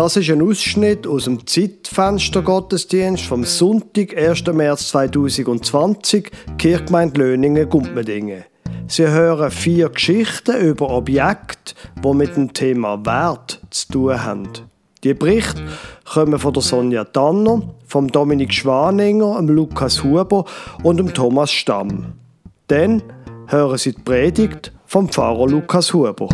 Das 0.00 0.16
ist 0.16 0.30
ein 0.30 0.40
Ausschnitt 0.40 1.06
aus 1.06 1.24
dem 1.24 1.46
Zeitfenster 1.46 2.40
Gottesdienst 2.40 3.26
vom 3.26 3.44
Sonntag, 3.44 4.16
1. 4.16 4.46
März 4.46 4.88
2020, 4.88 6.30
Kirchgemeinde 6.56 7.20
Löningen, 7.20 7.68
Gumpmedingen. 7.68 8.44
Sie 8.88 9.06
hören 9.06 9.50
vier 9.50 9.90
Geschichten 9.90 10.56
über 10.56 10.88
Objekte, 10.88 11.74
die 12.02 12.14
mit 12.14 12.34
dem 12.34 12.50
Thema 12.54 13.04
Wert 13.04 13.60
zu 13.68 13.92
tun 13.92 14.24
haben. 14.24 14.48
Die 15.04 15.12
Berichte 15.12 15.62
kommen 16.10 16.38
von 16.38 16.54
der 16.54 16.62
Sonja 16.62 17.04
Tanner, 17.04 17.60
vom 17.86 18.10
Dominik 18.10 18.54
Schwaninger, 18.54 19.36
dem 19.36 19.48
Lukas 19.50 20.02
Huber 20.02 20.46
und 20.82 20.96
dem 20.96 21.12
Thomas 21.12 21.52
Stamm. 21.52 22.14
Dann 22.68 23.02
hören 23.48 23.76
Sie 23.76 23.92
die 23.92 24.00
Predigt 24.00 24.72
vom 24.86 25.10
Pfarrer 25.10 25.46
Lukas 25.46 25.92
Huber. 25.92 26.30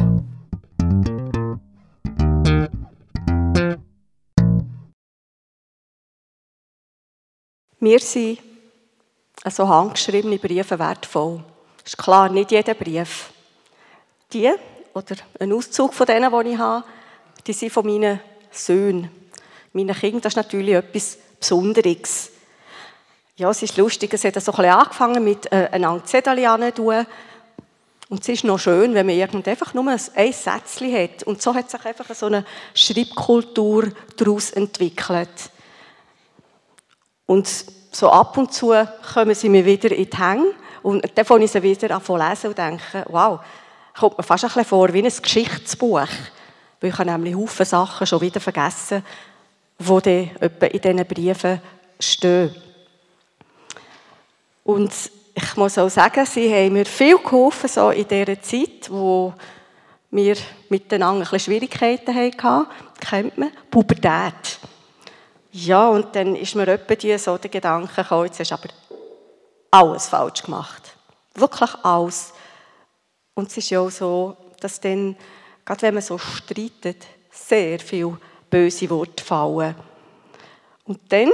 Mir 7.87 8.01
sind 8.01 8.41
also 9.45 9.69
handgeschriebene 9.69 10.41
Briefe 10.41 10.77
wertvoll. 10.77 11.45
Ist 11.85 11.97
klar, 11.97 12.29
nicht 12.29 12.51
jeder 12.51 12.75
Brief. 12.75 13.31
Die, 14.33 14.53
oder 14.93 15.15
ein 15.39 15.53
Auszug 15.53 15.95
von 15.95 16.05
denen, 16.05 16.33
die 16.33 16.51
ich 16.51 16.59
habe, 16.59 16.85
die 17.47 17.53
sind 17.53 17.73
von 17.73 17.87
meinen 17.87 18.19
Söhnen. 18.51 19.09
Meine 19.73 19.95
Kinder, 19.95 20.19
das 20.19 20.33
ist 20.33 20.37
natürlich 20.37 20.75
etwas 20.75 21.17
Besonderes. 21.39 22.33
Ja, 23.37 23.51
es 23.51 23.63
ist 23.63 23.77
lustig, 23.77 24.13
es 24.13 24.25
hat 24.25 24.43
so 24.43 24.53
ein 24.55 24.65
angefangen 24.65 25.23
mit 25.23 25.47
äh, 25.53 25.69
einem 25.71 26.05
Zettel 26.05 26.73
tun. 26.73 27.07
Und 28.09 28.21
es 28.21 28.29
ist 28.29 28.43
noch 28.43 28.59
schön, 28.59 28.95
wenn 28.95 29.07
man 29.07 29.23
einfach 29.23 29.75
nur 29.75 29.89
ein 29.89 30.33
Sätzchen 30.33 30.93
hat. 30.93 31.23
Und 31.23 31.41
so 31.41 31.55
hat 31.55 31.71
sich 31.71 31.85
einfach 31.85 32.13
so 32.17 32.27
eine 32.27 32.45
Schreibkultur 32.75 33.93
daraus 34.17 34.51
entwickelt. 34.51 35.53
Und 37.27 37.76
so 37.97 38.11
ab 38.11 38.37
und 38.37 38.53
zu 38.53 38.75
kommen 39.15 39.35
sie 39.35 39.49
mir 39.49 39.65
wieder 39.65 39.91
in 39.91 40.11
die 40.11 40.17
Hänge 40.17 40.55
und 40.83 41.07
dann 41.15 41.25
fange 41.25 41.45
ich 41.45 41.51
sie 41.51 41.63
wieder 41.63 41.95
an 41.95 42.05
zu 42.05 42.17
lesen 42.17 42.49
und 42.49 42.59
denke, 42.59 43.05
wow, 43.09 43.41
kommt 43.99 44.19
mir 44.19 44.25
fast 44.25 44.45
ein 44.45 44.49
bisschen 44.49 44.65
vor 44.65 44.93
wie 44.93 45.03
ein 45.03 45.23
Geschichtsbuch. 45.23 46.07
Weil 46.81 46.91
ich 46.91 46.99
habe 46.99 47.11
nämlich 47.11 47.35
Haufen 47.35 47.65
Sachen 47.65 48.07
schon 48.07 48.21
wieder 48.21 48.41
vergessen, 48.41 49.03
die 49.79 50.31
in 50.41 50.81
diesen 50.81 51.07
Briefen 51.07 51.61
stehen. 51.99 52.55
Und 54.63 54.93
ich 55.35 55.57
muss 55.57 55.79
auch 55.79 55.89
sagen, 55.89 56.27
sie 56.27 56.53
haben 56.53 56.75
mir 56.75 56.87
viel 56.87 57.19
geholfen, 57.19 57.69
so 57.69 57.91
in 57.91 58.07
dieser 58.07 58.41
Zeit, 58.43 58.91
wo 58.91 59.33
wir 60.11 60.37
miteinander 60.69 61.25
ein 61.25 61.31
bisschen 61.31 61.41
Schwierigkeiten 61.41 62.15
hatten, 62.15 62.67
kennt 63.01 63.39
man, 63.39 63.51
Pubertät. 63.71 64.59
Ja, 65.59 65.89
und 65.89 66.15
dann 66.15 66.37
ist 66.37 66.55
mir 66.55 66.69
etwa 66.69 66.95
die 66.95 67.17
so 67.17 67.39
der 67.39 67.49
Gedanke 67.49 68.03
gekommen, 68.03 68.27
jetzt 68.27 68.39
hast 68.41 68.51
du 68.51 68.55
aber 68.57 68.69
alles 69.71 70.07
falsch 70.07 70.43
gemacht. 70.43 70.83
Wirklich 71.35 71.75
alles. 71.83 72.35
Und 73.35 73.49
es 73.49 73.57
ist 73.57 73.71
ja 73.71 73.81
auch 73.81 73.91
so, 73.91 74.37
dass 74.61 74.79
dann, 74.81 75.17
gerade 75.65 75.81
wenn 75.81 75.95
man 75.95 76.03
so 76.03 76.19
streitet, 76.19 77.07
sehr 77.31 77.79
viele 77.79 78.19
böse 78.51 78.91
Worte 78.91 79.25
fallen. 79.25 79.75
Und 80.85 81.01
dann, 81.09 81.31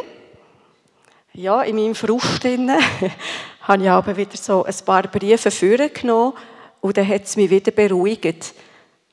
ja, 1.33 1.63
in 1.63 1.75
meinem 1.75 1.97
Frust 1.97 2.45
habe 3.63 3.83
ich 3.83 3.91
aber 3.91 4.17
wieder 4.17 4.37
so 4.37 4.63
ein 4.63 4.75
paar 4.85 5.03
Briefe 5.03 5.51
vorgenommen 5.51 6.35
und 6.81 6.97
dann 6.97 7.09
hat 7.09 7.25
es 7.25 7.35
mich 7.35 7.51
wieder 7.51 7.73
beruhigt. 7.73 8.55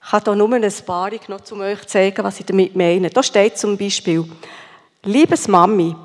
Ich 0.01 0.11
habe 0.11 0.31
hier 0.31 0.35
nur 0.35 0.53
ein 0.53 0.73
paar 0.85 1.09
noch, 1.29 1.51
um 1.51 1.61
euch 1.61 1.81
zu 1.81 1.87
zeigen, 1.87 2.23
was 2.23 2.39
ich 2.39 2.45
damit 2.45 2.75
meine. 2.75 3.09
Da 3.09 3.23
steht 3.23 3.57
zum 3.57 3.75
Beispiel, 3.75 4.29
Liebes 5.03 5.47
Mami, 5.47 5.95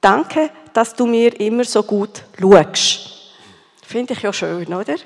danke, 0.00 0.50
dass 0.72 0.94
du 0.94 1.06
mir 1.06 1.38
immer 1.38 1.64
so 1.64 1.82
gut 1.82 2.22
schaust. 2.40 3.10
Finde 3.82 4.14
ich 4.14 4.22
ja 4.22 4.32
schön, 4.32 4.72
oder? 4.72 4.96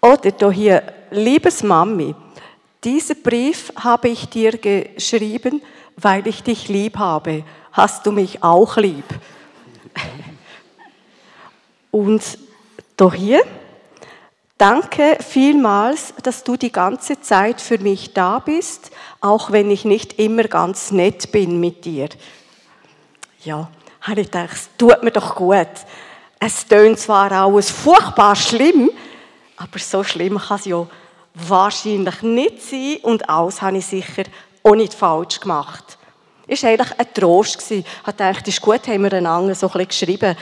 Oder 0.00 0.52
hier, 0.52 0.82
liebes 1.10 1.62
Mami, 1.62 2.14
diesen 2.84 3.22
Brief 3.22 3.72
habe 3.76 4.08
ich 4.08 4.28
dir 4.28 4.58
geschrieben, 4.58 5.62
weil 5.96 6.26
ich 6.26 6.42
dich 6.42 6.68
lieb 6.68 6.98
habe. 6.98 7.44
Hast 7.72 8.04
du 8.04 8.12
mich 8.12 8.42
auch 8.42 8.76
lieb? 8.76 9.04
Und 11.90 12.38
doch 12.96 13.14
hier, 13.14 13.42
danke 14.62 15.18
vielmals, 15.20 16.14
dass 16.22 16.44
du 16.44 16.56
die 16.56 16.70
ganze 16.70 17.20
Zeit 17.20 17.60
für 17.60 17.78
mich 17.78 18.14
da 18.14 18.38
bist 18.38 18.92
auch 19.20 19.50
wenn 19.50 19.70
ich 19.70 19.84
nicht 19.84 20.18
immer 20.18 20.44
ganz 20.44 20.92
nett 20.92 21.32
bin 21.32 21.58
mit 21.58 21.84
dir. 21.84 22.08
Ja, 23.44 23.68
habe 24.02 24.20
ich 24.20 24.30
gedacht, 24.30 24.52
es 24.52 24.68
tut 24.78 25.02
mir 25.02 25.10
doch 25.10 25.34
gut. 25.34 25.68
Es 26.38 26.66
tönt 26.66 26.98
zwar 26.98 27.32
alles 27.32 27.70
furchtbar 27.70 28.36
schlimm, 28.36 28.90
aber 29.56 29.78
so 29.78 30.04
schlimm 30.04 30.38
kann 30.38 30.58
es 30.58 30.66
ja 30.66 30.86
wahrscheinlich 31.34 32.22
nicht 32.22 32.62
sein 32.62 32.98
und 33.02 33.28
alles 33.28 33.62
habe 33.62 33.78
ich 33.78 33.86
sicher 33.86 34.24
auch 34.62 34.74
nicht 34.74 34.94
falsch 34.94 35.40
gemacht. 35.40 35.98
Es 36.46 36.62
war 36.62 36.70
eigentlich 36.70 36.98
ein 36.98 37.14
Trost. 37.14 37.68
Ich 37.70 37.84
dachte, 38.04 38.42
es 38.42 38.48
ist 38.48 38.60
gut, 38.60 38.86
haben 38.86 39.02
wir 39.02 39.12
einander 39.12 39.54
so 39.54 39.66
ein 39.66 39.72
bisschen 39.72 39.88
geschrieben, 39.88 40.36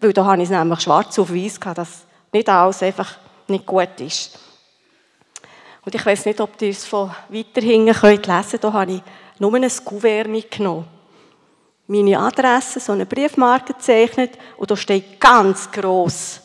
weil 0.00 0.12
da 0.12 0.24
habe 0.26 0.42
ich 0.42 0.44
es 0.44 0.50
nämlich 0.50 0.80
schwarz 0.80 1.18
auf 1.18 1.32
weiß 1.32 1.58
gehabt, 1.58 1.78
dass 1.78 2.06
nicht 2.32 2.48
alles 2.48 2.82
einfach 2.82 3.16
nicht 3.48 3.66
gut 3.66 4.00
ist. 4.00 4.38
Und 5.84 5.94
ich 5.94 6.04
weiß 6.04 6.26
nicht, 6.26 6.40
ob 6.40 6.60
ihr 6.60 6.70
es 6.70 6.84
von 6.84 7.14
weiter 7.28 7.60
hinten 7.60 7.94
könnt 7.94 8.26
lesen 8.26 8.58
Da 8.60 8.72
habe 8.72 8.92
ich 8.92 9.02
nur 9.38 9.54
ein 9.54 9.70
Kuvert 9.84 10.28
mitgenommen. 10.28 10.88
Meine 11.86 12.18
Adresse, 12.18 12.80
so 12.80 12.92
eine 12.92 13.06
Briefmarke 13.06 13.74
gezeichnet 13.74 14.32
und 14.56 14.68
da 14.70 14.76
steht 14.76 15.20
ganz 15.20 15.70
groß 15.70 16.40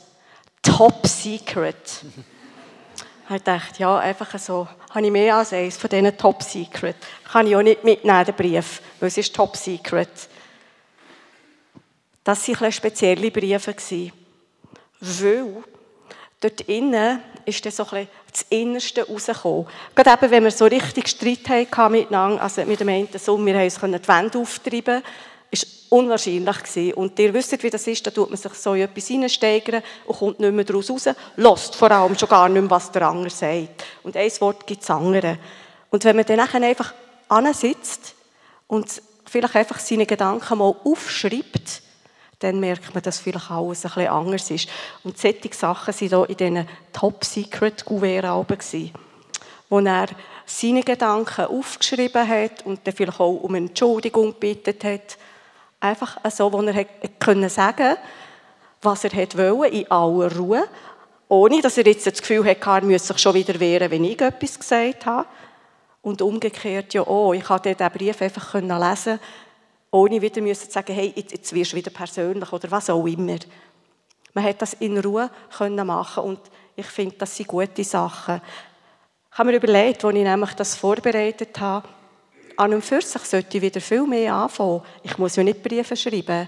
Top 0.62 1.08
Secret. 1.08 1.76
Ich 3.34 3.44
dachte, 3.44 3.80
ja, 3.80 3.98
einfach 3.98 4.38
so, 4.38 4.68
habe 4.90 5.06
ich 5.06 5.12
mehr 5.12 5.38
als 5.38 5.54
eins 5.54 5.78
von 5.78 5.90
diesen 5.90 6.18
Top 6.18 6.44
Secret. 6.44 6.98
Kann 7.32 7.48
ich 7.48 7.56
auch 7.56 7.62
nicht 7.62 7.82
mitnehmen, 7.82 8.26
den 8.26 8.36
Brief, 8.36 8.82
weil 9.00 9.08
es 9.08 9.18
ist 9.18 9.34
Top 9.34 9.56
Secret. 9.56 10.10
Das 12.26 12.46
waren 12.50 12.72
spezielle 12.74 13.32
Briefe. 13.32 13.74
Weil 15.00 15.64
dort 16.42 16.62
innen 16.62 17.22
ist 17.46 17.66
dann 17.66 17.72
so 17.72 17.84
ein 17.84 17.90
bisschen 17.90 18.08
das 18.32 18.46
Innerste 18.50 19.08
rausgekommen. 19.08 19.68
Gerade 19.96 20.26
eben, 20.26 20.32
wenn 20.32 20.44
wir 20.44 20.52
so 20.52 20.66
richtig 20.66 21.08
Streit 21.08 21.48
hatten 21.50 21.92
miteinander, 21.94 22.42
also 22.42 22.66
mit 22.66 22.80
dem 22.80 22.90
einen 22.90 23.08
Sohn, 23.18 23.46
wir 23.46 23.58
haben 23.58 23.70
die 23.70 24.08
Wände 24.08 24.38
auftreiben 24.38 25.02
ist 25.52 25.68
unwahrscheinlich 25.90 26.64
gewesen. 26.64 26.94
Und 26.94 27.20
ihr 27.20 27.34
wisst, 27.34 27.62
wie 27.62 27.70
das 27.70 27.86
ist, 27.86 28.08
da 28.08 28.12
tut 28.12 28.30
man 28.30 28.38
sich 28.38 28.54
so 28.54 28.74
in 28.74 28.84
etwas 28.84 29.08
hineinsteigern 29.08 29.84
und 30.06 30.18
kommt 30.18 30.40
nicht 30.40 30.54
mehr 30.54 30.64
daraus 30.64 30.90
raus, 30.90 31.10
lässt 31.36 31.76
vor 31.76 31.92
allem 31.92 32.18
schon 32.18 32.30
gar 32.30 32.48
nicht 32.48 32.62
mehr, 32.62 32.72
was 32.72 32.92
der 32.92 33.02
andere 33.08 33.30
sagt. 33.30 33.84
Und 34.02 34.16
ein 34.16 34.32
Wort 34.40 34.66
gibt 34.66 34.82
es 34.82 34.90
andere. 34.90 35.38
Und 35.90 36.06
wenn 36.06 36.16
man 36.16 36.26
dann 36.26 36.40
einfach 36.40 36.94
sitzt 37.54 38.16
und 38.68 39.02
vielleicht 39.26 39.56
einfach 39.58 39.80
seine 39.80 40.06
Gedanken 40.06 40.58
mal 40.58 40.74
aufschreibt, 40.86 41.82
dann 42.42 42.60
merkt 42.60 42.94
man, 42.94 43.04
dass 43.04 43.20
vielleicht 43.20 43.52
alles 43.52 43.86
ein 43.86 43.92
bisschen 43.92 44.12
anders 44.12 44.52
ist. 44.52 44.70
Und 45.04 45.18
solche 45.18 45.54
Sachen 45.54 45.94
waren 45.94 46.08
hier 46.10 46.30
in 46.30 46.38
diesen 46.38 46.68
Top-Secret-Gouverne 46.94 48.46
wo 49.70 49.80
er 49.80 50.08
seine 50.46 50.84
Gedanken 50.84 51.46
aufgeschrieben 51.46 52.28
hat 52.28 52.66
und 52.66 52.86
dann 52.86 52.94
vielleicht 52.94 53.20
auch 53.20 53.36
um 53.36 53.56
Entschuldigung 53.56 54.34
gebeten 54.34 54.76
hat. 54.84 55.18
Einfach 55.80 56.18
so, 56.30 56.52
wo 56.52 56.62
er 56.62 56.86
können 57.20 57.50
sagen 57.50 57.96
was 58.82 59.04
er 59.04 59.12
wollte, 59.12 59.76
in 59.76 59.92
aller 59.92 60.36
Ruhe, 60.36 60.68
ohne 61.28 61.62
dass 61.62 61.78
er 61.78 61.86
jetzt 61.86 62.08
das 62.08 62.20
Gefühl 62.20 62.44
hatte, 62.46 62.70
er 62.70 62.82
müsse 62.82 63.08
sich 63.14 63.20
schon 63.20 63.36
wieder 63.36 63.60
wehren, 63.60 63.92
wenn 63.92 64.04
ich 64.04 64.20
etwas 64.20 64.60
gesagt 64.60 65.06
habe. 65.06 65.28
Und 66.02 66.22
umgekehrt, 66.22 66.94
ja, 66.96 67.06
oh, 67.06 67.32
ich 67.32 67.44
konnte 67.44 67.76
diesen 67.76 67.92
Brief 67.92 68.22
einfach 68.22 68.56
lesen 68.56 69.20
ohne 69.92 70.22
wieder 70.22 70.42
müssen 70.42 70.72
sagen, 70.72 70.94
hey, 70.94 71.14
jetzt, 71.16 71.54
wirst 71.54 71.74
du 71.74 71.76
wieder 71.76 71.92
persönlich 71.92 72.52
oder 72.52 72.72
was 72.72 72.90
auch 72.90 73.06
immer. 73.06 73.38
Man 74.34 74.44
hat 74.46 74.62
das 74.62 74.74
in 74.76 74.98
Ruhe 74.98 75.30
können 75.56 75.86
machen 75.86 76.24
und 76.24 76.40
ich 76.76 76.86
finde, 76.86 77.18
das 77.18 77.36
sind 77.36 77.48
gute 77.48 77.84
Sachen. 77.84 78.42
Ich 79.32 79.38
habe 79.38 79.52
mir 79.52 79.58
überlegt, 79.58 80.04
als 80.06 80.16
ich 80.16 80.24
nämlich 80.24 80.54
das 80.54 80.76
vorbereitet 80.76 81.60
habe, 81.60 81.88
an 82.58 82.74
und 82.74 82.84
für 82.84 83.02
sollte 83.02 83.58
ich 83.58 83.62
wieder 83.62 83.82
viel 83.82 84.06
mehr 84.06 84.34
anfangen. 84.34 84.82
Ich 85.04 85.18
muss 85.18 85.36
ja 85.36 85.44
nicht 85.44 85.64
Briefe 85.64 85.96
schreiben. 85.96 86.48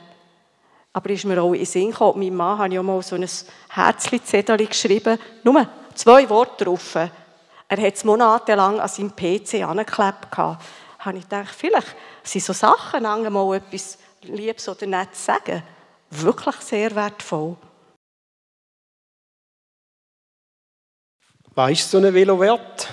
Aber 0.94 1.10
ist 1.10 1.26
mir 1.26 1.42
auch 1.42 1.54
in 1.54 1.60
den 1.60 1.66
Sinn 1.66 1.92
gekommen, 1.92 2.20
mein 2.20 2.36
Mann 2.36 2.60
hat 2.60 2.72
ja 2.72 2.84
mal 2.84 3.02
so 3.02 3.16
ein 3.16 3.28
Herzli-Zettel 3.70 4.68
geschrieben, 4.68 5.18
nur 5.44 5.68
zwei 5.96 6.30
Worte 6.30 6.66
drauf. 6.66 6.96
Er 6.96 7.82
hat 7.82 7.96
es 7.96 8.04
monatelang 8.04 8.80
an 8.80 8.88
seinem 8.88 9.16
PC 9.16 9.64
angeklebt 9.64 10.30
habe 11.06 11.18
ich 11.18 11.24
gedacht, 11.24 11.54
vielleicht 11.56 11.96
sind 12.24 12.44
so 12.44 12.54
Sachen, 12.54 13.04
mal 13.04 13.56
etwas 13.56 13.98
Liebes 14.22 14.68
oder 14.70 14.86
Nettes 14.86 15.26
sagen, 15.26 15.64
wirklich 16.10 16.56
sehr 16.58 16.96
wertvoll. 16.96 17.58
Was 21.56 21.72
ist 21.72 21.92
so 21.92 22.00
ein 22.00 22.14
Velo 22.14 22.40
wert? 22.40 22.90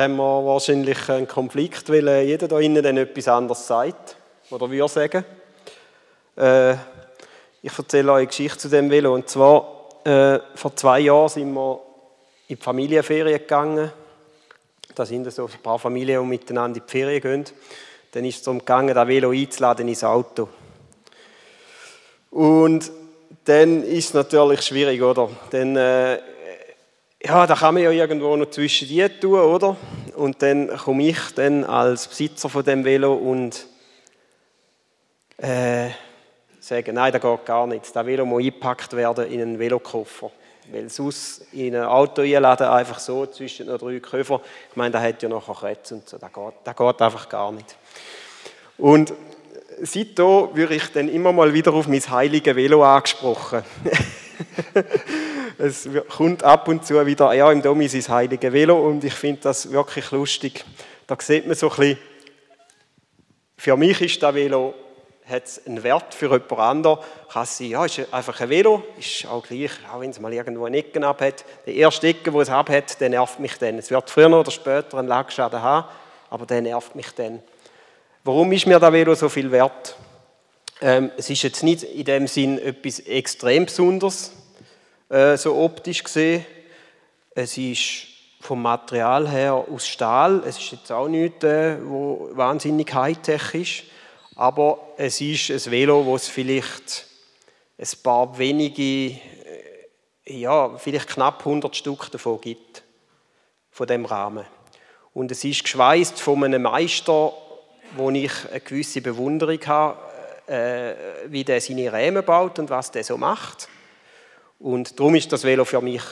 haben 0.00 0.16
wir 0.16 0.44
wahrscheinlich 0.44 1.08
einen 1.08 1.28
Konflikt, 1.28 1.88
weil 1.90 2.22
jeder 2.22 2.48
da 2.48 2.58
innen 2.58 2.82
dann 2.82 2.96
etwas 2.96 3.28
anderes 3.28 3.66
sagt. 3.66 4.16
Oder 4.50 4.70
wir 4.70 4.88
sagen. 4.88 5.24
Äh, 6.36 6.72
ich 7.62 7.76
erzähle 7.76 8.12
euch 8.12 8.18
eine 8.18 8.26
Geschichte 8.26 8.58
zu 8.58 8.68
dem 8.68 8.90
Velo. 8.90 9.14
Und 9.14 9.28
zwar, 9.28 9.88
äh, 10.04 10.38
vor 10.54 10.74
zwei 10.74 11.00
Jahren 11.00 11.28
sind 11.28 11.52
wir 11.52 11.80
in 12.50 12.56
die 12.56 12.62
Familienferien 12.62 13.38
gegangen. 13.38 13.92
Da 14.94 15.06
sind 15.06 15.32
so 15.32 15.46
ein 15.46 15.62
paar 15.62 15.78
Familien, 15.78 16.22
die 16.22 16.28
miteinander 16.28 16.78
in 16.78 16.84
die 16.84 16.90
Ferien 16.90 17.20
gehen. 17.20 17.44
Dann 18.10 18.24
ist 18.24 18.38
es 18.38 18.42
darum 18.42 18.58
gegangen, 18.58 18.92
das 18.92 19.06
Velo 19.06 19.30
einzuladen 19.30 19.86
ins 19.86 20.02
Auto. 20.02 20.48
Und 22.30 22.90
dann 23.44 23.84
ist 23.84 24.08
es 24.08 24.14
natürlich 24.14 24.62
schwierig, 24.62 25.00
oder? 25.00 25.30
Dann, 25.50 25.76
äh, 25.76 26.18
ja, 27.22 27.46
da 27.46 27.54
kann 27.54 27.74
man 27.74 27.84
ja 27.84 27.92
irgendwo 27.92 28.34
noch 28.34 28.50
zwischen 28.50 28.88
die 28.88 29.08
tun, 29.20 29.38
oder? 29.38 29.76
Und 30.16 30.42
dann 30.42 30.76
komme 30.76 31.04
ich 31.04 31.20
dann 31.36 31.62
als 31.62 32.08
Besitzer 32.08 32.48
von 32.48 32.64
dem 32.64 32.84
Velo 32.84 33.14
und 33.14 33.64
äh, 35.38 35.90
sage, 36.58 36.92
nein, 36.92 37.12
das 37.12 37.22
geht 37.22 37.46
gar 37.46 37.68
nicht. 37.68 37.94
Das 37.94 38.06
Velo 38.06 38.26
muss 38.26 38.42
eingepackt 38.42 38.92
werden 38.94 39.30
in 39.30 39.40
einen 39.40 39.58
Velokoffer. 39.60 40.32
Weil 40.72 40.88
sonst 40.88 41.42
in 41.52 41.74
ein 41.74 41.84
Auto 41.84 42.22
einladen, 42.22 42.68
einfach 42.68 42.98
so 42.98 43.26
zwischen 43.26 43.66
den 43.66 43.78
drei 43.78 43.98
Köfern, 43.98 44.40
ich 44.70 44.76
meine, 44.76 44.92
da 44.92 45.00
hat 45.00 45.22
ja 45.22 45.28
noch 45.28 45.60
Kretz 45.60 45.92
und 45.92 46.08
so, 46.08 46.18
das 46.18 46.32
geht, 46.32 46.54
das 46.64 46.76
geht 46.76 47.02
einfach 47.02 47.28
gar 47.28 47.52
nicht. 47.52 47.76
Und 48.78 49.12
seitdem 49.82 50.48
würde 50.54 50.74
ich 50.74 50.92
dann 50.92 51.08
immer 51.08 51.32
mal 51.32 51.52
wieder 51.52 51.72
auf 51.72 51.88
mein 51.88 52.00
heiliges 52.00 52.54
Velo 52.54 52.84
angesprochen. 52.84 53.62
es 55.58 55.88
kommt 56.08 56.42
ab 56.42 56.68
und 56.68 56.86
zu 56.86 57.04
wieder, 57.06 57.32
ja, 57.32 57.50
im 57.50 57.62
Dom 57.62 57.80
ist 57.80 58.08
heilige 58.08 58.52
Velo 58.52 58.86
und 58.86 59.04
ich 59.04 59.14
finde 59.14 59.42
das 59.42 59.70
wirklich 59.70 60.10
lustig. 60.10 60.64
Da 61.06 61.16
sieht 61.18 61.46
man 61.46 61.56
so 61.56 61.70
ein 61.70 61.76
bisschen, 61.76 61.98
für 63.56 63.76
mich 63.76 64.00
ist 64.00 64.22
das 64.22 64.34
Velo 64.34 64.74
hat 65.30 65.44
es 65.46 65.66
einen 65.66 65.82
Wert 65.82 66.14
für 66.14 66.26
jemand 66.26 66.52
anderen. 66.52 66.98
Kann 67.32 67.46
sein, 67.46 67.68
ja, 67.68 67.84
ist 67.84 68.12
einfach 68.12 68.40
ein 68.40 68.48
Velo, 68.48 68.82
ist 68.98 69.26
auch 69.26 69.42
gleich, 69.42 69.70
auch 69.92 70.00
wenn 70.00 70.10
es 70.10 70.20
mal 70.20 70.32
irgendwo 70.32 70.64
eine 70.64 70.78
Ecke 70.78 71.06
abhat. 71.06 71.44
Die 71.66 71.78
erste 71.78 72.08
Ecke, 72.08 72.30
die 72.30 72.38
es 72.38 72.50
abhat, 72.50 73.00
der 73.00 73.08
nervt 73.08 73.38
mich 73.40 73.56
dann. 73.58 73.78
Es 73.78 73.90
wird 73.90 74.10
früher 74.10 74.38
oder 74.38 74.50
später 74.50 74.98
einen 74.98 75.08
Lackschaden 75.08 75.62
haben, 75.62 75.88
aber 76.28 76.46
der 76.46 76.62
nervt 76.62 76.94
mich 76.94 77.10
dann. 77.14 77.42
Warum 78.24 78.52
ist 78.52 78.66
mir 78.66 78.78
das 78.78 78.92
Velo 78.92 79.14
so 79.14 79.28
viel 79.28 79.50
wert? 79.50 79.96
Ähm, 80.82 81.10
es 81.16 81.30
ist 81.30 81.42
jetzt 81.42 81.62
nicht 81.62 81.82
in 81.82 82.04
dem 82.04 82.26
Sinn 82.26 82.58
etwas 82.58 83.00
extrem 83.00 83.66
Besonderes, 83.66 84.32
äh, 85.08 85.36
so 85.36 85.56
optisch 85.56 86.02
gesehen. 86.02 86.44
Es 87.34 87.56
ist 87.56 88.06
vom 88.40 88.62
Material 88.62 89.28
her 89.28 89.54
aus 89.54 89.86
Stahl. 89.86 90.42
Es 90.46 90.58
ist 90.58 90.72
jetzt 90.72 90.90
auch 90.90 91.08
nichts, 91.08 91.44
äh, 91.44 91.76
wo 91.82 92.30
wahnsinnig 92.32 92.92
Hightech 92.92 93.54
ist. 93.54 93.82
Aber 94.40 94.78
es 94.96 95.20
ist 95.20 95.50
ein 95.50 95.70
Velo, 95.70 96.16
es 96.16 96.28
vielleicht 96.28 97.04
ein 97.78 97.88
paar 98.02 98.38
wenige, 98.38 98.82
äh, 98.82 99.18
ja, 100.24 100.78
vielleicht 100.78 101.08
knapp 101.08 101.40
100 101.40 101.76
Stück 101.76 102.10
davon 102.10 102.40
gibt, 102.40 102.82
von 103.70 103.86
dem 103.86 104.06
Rahmen. 104.06 104.46
Und 105.12 105.30
es 105.30 105.44
ist 105.44 105.64
geschweißt 105.64 106.18
von 106.18 106.42
einem 106.42 106.62
Meister, 106.62 107.34
wo 107.96 108.10
ich 108.12 108.32
eine 108.50 108.60
gewisse 108.60 109.02
Bewunderung 109.02 109.60
habe, 109.66 109.98
äh, 110.46 110.94
wie 111.26 111.44
der 111.44 111.60
seine 111.60 111.92
Rämen 111.92 112.24
baut 112.24 112.58
und 112.58 112.70
was 112.70 112.90
der 112.90 113.04
so 113.04 113.18
macht. 113.18 113.68
Und 114.58 114.98
darum 114.98 115.16
ist 115.16 115.30
das 115.30 115.44
Velo 115.44 115.66
für 115.66 115.82
mich, 115.82 116.02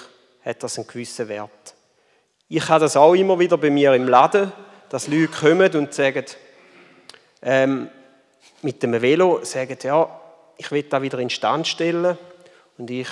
hat 0.45 0.63
das 0.63 0.77
einen 0.77 0.87
gewissen 0.87 1.29
Wert. 1.29 1.75
Ich 2.51 2.69
habe 2.69 2.81
das 2.81 2.95
auch 2.95 3.15
immer 3.15 3.39
wieder 3.39 3.57
bei 3.57 3.71
mir 3.71 3.95
im 3.95 4.07
Laden, 4.07 4.53
dass 4.91 5.09
Leute 5.09 5.29
kommen 5.29 5.75
und 5.75 5.95
sagen, 5.95 6.27
ähm, 7.41 7.89
mit 8.63 8.83
dem 8.83 9.01
Velo 9.01 9.45
sagen, 9.45 9.79
ja, 9.83 10.21
ich 10.57 10.71
will 10.71 10.83
da 10.85 11.01
wieder 11.01 11.19
in 11.19 11.31
Stand 11.31 11.67
stellen 11.67 12.19
und 12.77 12.91
ich 12.91 13.09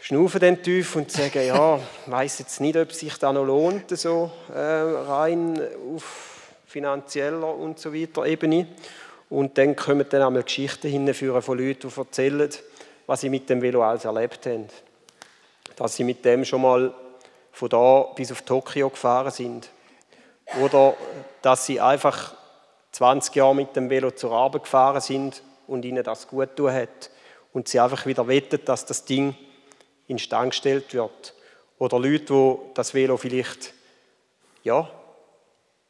schnaufe 0.00 0.38
dann 0.38 0.62
tief 0.62 0.96
und 0.96 1.10
sage, 1.10 1.44
ja, 1.44 1.78
weiß 2.06 2.38
jetzt 2.38 2.60
nicht, 2.60 2.76
ob 2.76 2.92
sich 2.92 3.16
da 3.18 3.32
noch 3.32 3.44
lohnt, 3.44 3.96
so 3.98 4.30
äh, 4.54 4.58
rein 4.58 5.60
auf 5.94 6.36
finanzieller 6.66 7.54
und 7.54 7.78
so 7.78 7.92
weiter 7.92 8.24
Ebene. 8.24 8.66
Und 9.28 9.58
dann 9.58 9.74
kommen 9.74 10.06
dann 10.08 10.22
einmal 10.22 10.44
Geschichten 10.44 10.88
hinführen 10.88 11.42
von 11.42 11.58
Leuten, 11.58 11.88
die 11.88 11.98
erzählen, 11.98 12.50
was 13.06 13.20
sie 13.20 13.28
mit 13.28 13.50
dem 13.50 13.60
Velo 13.60 13.82
alles 13.82 14.04
erlebt 14.04 14.46
haben. 14.46 14.68
Dass 15.74 15.96
sie 15.96 16.04
mit 16.04 16.24
dem 16.24 16.44
schon 16.44 16.62
mal 16.62 16.94
von 17.52 17.68
da 17.68 18.02
bis 18.14 18.30
auf 18.30 18.42
Tokio 18.42 18.90
gefahren 18.90 19.32
sind. 19.32 19.68
Oder 20.62 20.94
dass 21.42 21.66
sie 21.66 21.80
einfach 21.80 22.34
20 22.96 23.34
Jahre 23.34 23.54
mit 23.54 23.76
dem 23.76 23.90
Velo 23.90 24.10
zur 24.10 24.32
Arbeit 24.32 24.62
gefahren 24.62 25.02
sind 25.02 25.42
und 25.66 25.84
ihnen 25.84 26.02
das 26.02 26.28
gut 26.28 26.56
tun 26.56 26.72
hat. 26.72 27.10
Und 27.52 27.68
sie 27.68 27.78
einfach 27.78 28.06
wieder 28.06 28.26
wettet, 28.26 28.70
dass 28.70 28.86
das 28.86 29.04
Ding 29.04 29.36
in 30.06 30.18
Stand 30.18 30.52
gestellt 30.52 30.94
wird. 30.94 31.34
Oder 31.78 31.98
Leute, 31.98 32.24
die 32.32 32.54
das 32.72 32.94
Velo 32.94 33.18
vielleicht 33.18 33.74
ja, 34.62 34.88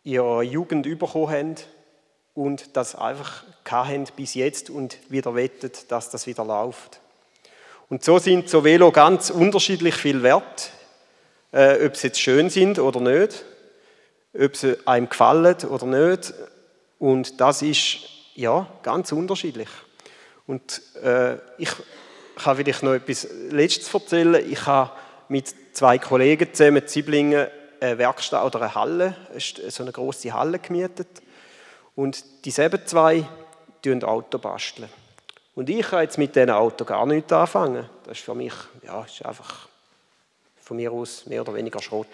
ihrer 0.02 0.42
Jugend 0.42 0.82
bekommen 0.98 1.30
haben 1.30 1.54
und 2.34 2.76
das 2.76 2.96
einfach 2.96 3.44
haben 3.68 4.06
bis 4.16 4.34
jetzt 4.34 4.68
und 4.68 4.98
wieder 5.08 5.36
wettet, 5.36 5.92
dass 5.92 6.10
das 6.10 6.26
wieder 6.26 6.44
läuft. 6.44 6.98
Und 7.88 8.02
so 8.02 8.18
sind 8.18 8.48
so 8.48 8.64
Velo 8.64 8.90
ganz 8.90 9.30
unterschiedlich 9.30 9.94
viel 9.94 10.24
wert, 10.24 10.72
äh, 11.52 11.86
ob 11.86 11.96
sie 11.96 12.08
jetzt 12.08 12.20
schön 12.20 12.50
sind 12.50 12.80
oder 12.80 12.98
nicht, 12.98 13.44
ob 14.36 14.56
sie 14.56 14.76
einem 14.88 15.08
gefallen 15.08 15.56
oder 15.70 15.86
nicht. 15.86 16.34
Und 16.98 17.40
das 17.40 17.62
ist 17.62 17.98
ja 18.34 18.66
ganz 18.82 19.12
unterschiedlich. 19.12 19.68
Und 20.46 20.80
äh, 21.02 21.34
ich 21.58 21.70
kann 22.36 22.56
vielleicht 22.56 22.82
noch 22.82 22.94
etwas 22.94 23.26
Letztes 23.50 23.92
erzählen. 23.92 24.50
Ich 24.50 24.66
habe 24.66 24.92
mit 25.28 25.54
zwei 25.72 25.98
Kollegen 25.98 26.52
zusammen 26.52 26.78
in 26.78 26.88
Ziblingen 26.88 27.48
eine 27.80 27.98
Werkstatt 27.98 28.44
oder 28.44 28.62
eine 28.62 28.74
Halle, 28.74 29.16
so 29.36 29.82
eine 29.82 29.92
große 29.92 30.32
Halle 30.32 30.58
gemietet. 30.58 31.08
Und 31.94 32.24
dieselben 32.44 32.86
zwei 32.86 33.26
basteln 33.86 34.02
Auto 34.04 34.38
basteln. 34.38 34.88
Und 35.54 35.70
ich 35.70 35.86
kann 35.86 36.02
jetzt 36.02 36.18
mit 36.18 36.34
diesen 36.34 36.50
Auto 36.50 36.84
gar 36.84 37.06
nichts 37.06 37.32
anfangen. 37.32 37.88
Das 38.04 38.18
ist 38.18 38.24
für 38.24 38.34
mich, 38.34 38.52
ja, 38.82 39.02
ist 39.04 39.24
einfach 39.24 39.68
von 40.60 40.76
mir 40.76 40.92
aus 40.92 41.26
mehr 41.26 41.42
oder 41.42 41.54
weniger 41.54 41.80
Schrott. 41.80 42.08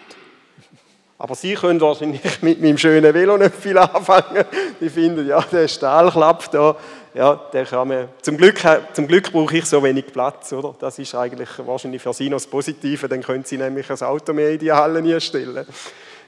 Aber 1.17 1.35
Sie 1.35 1.53
können 1.53 1.79
wahrscheinlich 1.79 2.21
mit 2.41 2.61
meinem 2.61 2.77
schönen 2.77 3.13
Velo 3.13 3.37
nicht 3.37 3.55
viel 3.55 3.77
anfangen. 3.77 4.45
Die 4.79 4.89
finden, 4.89 5.27
ja, 5.27 5.41
der 5.41 5.67
Stahlklapp 5.67 6.51
da, 6.51 6.75
ja, 7.13 7.35
der 7.53 7.65
kann 7.65 7.87
man, 7.87 8.09
zum 8.21 8.37
Glück, 8.37 8.59
zum 8.93 9.07
Glück 9.07 9.31
brauche 9.31 9.57
ich 9.57 9.65
so 9.65 9.83
wenig 9.83 10.07
Platz, 10.07 10.51
oder? 10.51 10.75
Das 10.79 10.97
ist 10.97 11.13
eigentlich 11.13 11.49
wahrscheinlich 11.59 12.01
für 12.01 12.13
Sie 12.13 12.29
noch 12.29 12.37
das 12.37 12.47
Positive, 12.47 13.07
dann 13.07 13.21
können 13.21 13.43
Sie 13.43 13.57
nämlich 13.57 13.89
ein 13.89 14.01
Auto 14.01 14.33
mehr 14.33 14.51
in 14.51 14.59
die 14.59 14.71
Halle 14.71 15.01
nie 15.01 15.19
stellen. 15.21 15.65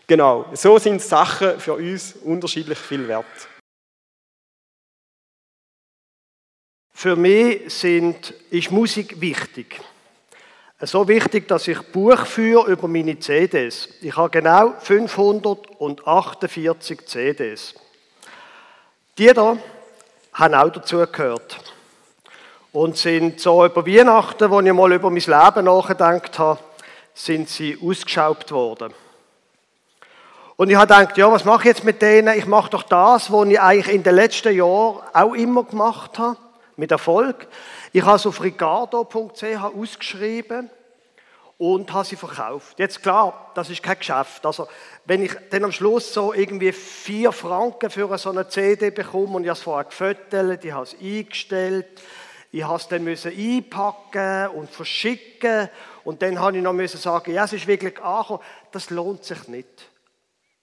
Genau, 0.07 0.45
so 0.53 0.77
sind 0.77 1.01
Sachen 1.01 1.59
für 1.59 1.73
uns 1.73 2.15
unterschiedlich 2.23 2.77
viel 2.77 3.07
wert. 3.07 3.25
Für 6.93 7.15
mich 7.15 7.73
sind, 7.73 8.33
ist 8.51 8.71
Musik 8.71 9.19
wichtig. 9.19 9.81
So 10.87 11.07
wichtig, 11.07 11.47
dass 11.47 11.67
ich 11.67 11.81
Buch 11.81 12.27
führe 12.27 12.71
über 12.71 12.87
meine 12.87 13.19
CDs. 13.19 13.89
Ich 14.01 14.15
habe 14.15 14.29
genau 14.29 14.75
548 14.79 17.07
CDs. 17.07 17.73
Die 19.17 19.33
da 19.33 19.57
haben 20.33 20.53
auch 20.53 20.69
dazugehört. 20.69 21.57
Und 22.71 22.97
sind 22.97 23.39
so 23.39 23.65
über 23.65 23.87
Weihnachten, 23.87 24.51
wo 24.51 24.61
ich 24.61 24.73
mal 24.73 24.93
über 24.93 25.09
mein 25.09 25.21
Leben 25.21 25.65
nachgedacht 25.65 26.37
habe, 26.37 26.59
sind 27.15 27.49
sie 27.49 27.79
ausgeschaubt 27.81 28.51
worden. 28.51 28.93
Und 30.55 30.69
ich 30.69 30.75
habe 30.75 30.93
gedacht, 30.93 31.17
ja, 31.17 31.31
was 31.31 31.45
mache 31.45 31.61
ich 31.61 31.75
jetzt 31.75 31.83
mit 31.83 31.99
denen? 32.01 32.37
Ich 32.37 32.45
mache 32.45 32.69
doch 32.69 32.83
das, 32.83 33.31
was 33.31 33.47
ich 33.47 33.59
eigentlich 33.59 33.95
in 33.95 34.03
den 34.03 34.13
letzten 34.13 34.55
Jahren 34.55 34.99
auch 35.13 35.33
immer 35.33 35.63
gemacht 35.63 36.19
habe, 36.19 36.37
mit 36.77 36.91
Erfolg. 36.91 37.47
Ich 37.93 38.03
habe 38.03 38.17
es 38.17 38.25
auf 38.25 38.41
ricardo.ch 38.41 39.43
ausgeschrieben 39.43 40.69
und 41.57 41.93
habe 41.93 42.05
sie 42.05 42.15
verkauft. 42.15 42.79
Jetzt 42.79 43.01
klar, 43.01 43.51
das 43.55 43.69
ist 43.69 43.81
kein 43.81 43.97
Geschäft. 43.97 44.45
Also 44.45 44.67
wenn 45.05 45.23
ich 45.23 45.33
dann 45.49 45.63
am 45.63 45.71
Schluss 45.71 46.13
so 46.13 46.33
irgendwie 46.33 46.71
vier 46.71 47.31
Franken 47.31 47.89
für 47.89 48.17
so 48.17 48.29
eine 48.29 48.47
CD 48.49 48.91
bekomme 48.91 49.37
und 49.37 49.43
ich 49.43 49.49
habe 49.49 49.57
es 49.57 49.63
vorher 49.63 49.85
gefüttert, 49.85 50.65
ich 50.65 50.71
habe 50.71 50.83
es 50.83 50.95
eingestellt, 50.99 52.01
ich 52.51 52.63
habe 52.63 52.77
es 52.77 52.87
dann 52.87 53.03
müssen 53.03 53.31
einpacken 53.31 54.49
und 54.55 54.69
verschicken 54.69 55.69
und 56.03 56.21
dann 56.21 56.39
habe 56.39 56.57
ich 56.57 56.63
noch 56.63 56.73
müssen 56.73 56.99
sagen, 56.99 57.33
ja, 57.33 57.45
es 57.45 57.53
ist 57.53 57.67
wirklich 57.67 58.01
angekommen. 58.01 58.41
Das 58.71 58.89
lohnt 58.89 59.23
sich 59.23 59.47
nicht. 59.47 59.89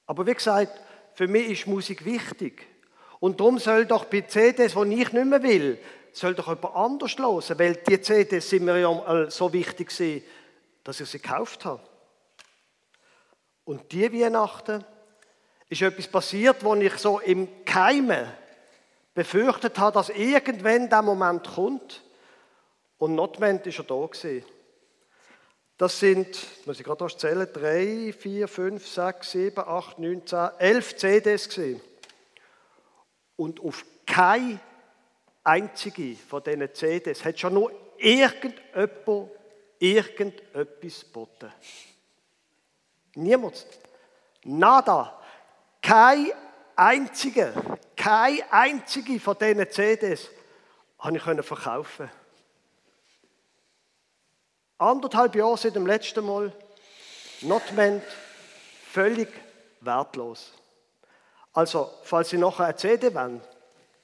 Aber 0.07 0.27
wie 0.27 0.35
gesagt, 0.35 0.79
für 1.15 1.29
mich 1.29 1.51
ist 1.51 1.67
Musik 1.67 2.05
wichtig. 2.05 2.67
Und 3.21 3.41
darum 3.41 3.59
soll 3.59 3.87
doch 3.87 4.07
bei 4.07 4.23
CDs, 4.23 4.75
die 4.75 5.01
ich 5.01 5.13
nicht 5.13 5.13
mehr 5.13 5.43
will, 5.43 5.79
soll 6.13 6.35
doch 6.35 6.49
jemand 6.49 6.75
anders 6.75 7.17
hören, 7.17 7.59
weil 7.59 7.75
die 7.77 8.01
CDs 8.01 8.49
sind 8.49 8.65
mir 8.65 8.79
ja 8.79 9.31
so 9.31 9.53
wichtig 9.53 9.89
gewesen, 9.89 10.25
dass 10.85 11.01
ich 11.01 11.09
sie 11.09 11.19
gekauft 11.19 11.65
habe. 11.65 11.83
Und 13.65 13.93
die 13.93 14.13
Weihnachten 14.13 14.85
ist 15.69 15.83
etwas 15.83 16.09
passiert, 16.09 16.65
wo 16.65 16.75
ich 16.75 16.95
so 16.95 17.21
im 17.21 17.65
Keime 17.65 18.33
befürchtet 19.15 19.79
habe, 19.79 19.95
dass 19.95 20.11
irgendwann 20.11 20.91
der 20.91 21.03
Moment 21.03 21.49
kommt. 21.55 22.03
Und 22.99 23.15
notwendig 23.15 23.79
ist 23.79 23.79
er 23.79 23.85
da 23.85 24.07
gewesen. 24.07 24.45
Das 25.79 25.99
sind, 25.99 26.39
muss 26.67 26.79
ich 26.79 26.85
gerade 26.85 27.07
zählen, 27.17 27.49
drei, 27.53 28.15
vier, 28.17 28.47
fünf, 28.47 28.87
sechs, 28.87 29.33
sieben, 29.33 29.59
acht, 29.67 29.99
neun, 29.99 30.27
zehn, 30.27 30.51
elf 30.59 30.97
CDs 30.97 31.49
gewesen. 31.49 31.81
Und 33.37 33.61
auf 33.61 33.85
keine 34.07 34.61
einzige 35.45 36.17
von 36.17 36.43
diesen 36.43 36.75
CDs 36.75 37.25
hat 37.25 37.39
schon 37.39 37.55
nur 37.55 37.73
irgendjemand 37.99 39.31
irgendetwas 39.79 41.01
geboten. 41.05 41.53
Niemand. 43.15 43.67
Nada. 44.45 45.21
Kein 45.81 46.31
einzige, 46.77 47.53
keine 47.97 48.53
einzige 48.53 49.19
von 49.19 49.37
diesen 49.39 49.71
CDs 49.71 50.31
habe 50.99 51.17
ich 51.17 51.23
verkaufen. 51.23 52.11
Anderthalb 54.79 55.35
Jahre 55.35 55.57
seit 55.59 55.75
dem 55.75 55.87
letzten 55.87 56.25
Mal. 56.25 56.53
Notment 57.43 58.05
völlig 58.91 59.29
wertlos. 59.81 60.53
Also, 61.53 61.91
falls 62.05 62.31
Sie 62.31 62.39
noch 62.39 62.61
eine 62.61 62.77
CD 62.77 63.13
wollen, 63.15 63.41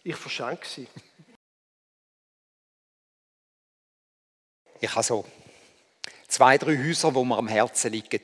ich 0.02 0.16
verschenke 0.16 0.66
sie. 0.66 0.88
Ich 4.80 4.94
habe 4.94 5.02
so 5.02 5.24
zwei, 6.28 6.56
drei 6.56 6.78
Häuser, 6.78 7.12
wo 7.12 7.24
mir 7.24 7.36
am 7.36 7.48
Herzen 7.48 7.90
liegen. 7.90 8.20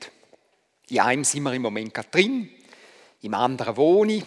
In 0.87 0.99
einem 1.01 1.23
sind 1.25 1.43
wir 1.43 1.53
im 1.53 1.61
Moment 1.61 1.93
gerade 1.93 2.07
drin, 2.09 2.49
im 3.21 3.33
anderen 3.33 3.75
wohne 3.75 4.13
ich 4.13 4.23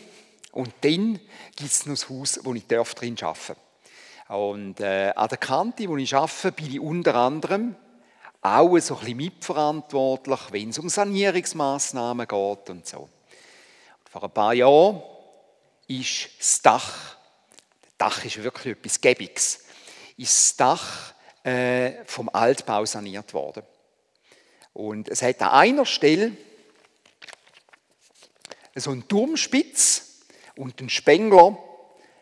und 0.52 0.72
dann 0.82 1.20
gibt 1.56 1.70
es 1.70 1.86
noch 1.86 1.96
ein 1.96 2.20
Haus, 2.20 2.40
wo 2.42 2.52
ich 2.52 2.66
drin 2.66 2.80
arbeiten 2.80 3.16
darf. 3.16 3.56
Und 4.28 4.80
äh, 4.80 5.12
an 5.16 5.28
der 5.28 5.38
Kante, 5.38 5.88
wo 5.88 5.96
ich 5.96 6.14
arbeite, 6.14 6.52
bin 6.52 6.72
ich 6.72 6.80
unter 6.80 7.14
anderem 7.14 7.76
auch 8.42 8.78
so 8.78 8.94
ein 8.94 9.00
bisschen 9.00 9.16
mitverantwortlich, 9.16 10.40
wenn 10.50 10.68
es 10.68 10.78
um 10.78 10.88
Sanierungsmaßnahmen 10.90 12.28
geht 12.28 12.70
und 12.70 12.86
so. 12.86 12.98
Und 12.98 14.08
vor 14.10 14.24
ein 14.24 14.30
paar 14.30 14.52
Jahren 14.52 15.02
ist 15.86 16.28
das 16.38 16.60
Dach, 16.60 17.16
das 17.80 17.92
Dach 17.96 18.24
ist 18.24 18.42
wirklich 18.42 18.76
etwas 18.76 19.00
Gäbiges, 19.00 19.64
ist 20.18 20.36
das 20.36 20.56
Dach 20.56 21.14
äh, 21.48 22.04
vom 22.04 22.28
Altbau 22.28 22.84
saniert 22.84 23.32
worden. 23.32 23.62
Und 24.74 25.08
es 25.08 25.22
hat 25.22 25.40
an 25.40 25.50
einer 25.50 25.86
Stelle 25.86 26.32
so 28.74 28.90
einen 28.90 29.08
Turmspitz 29.08 30.20
und 30.56 30.80
ein 30.80 30.90
Spengler 30.90 31.58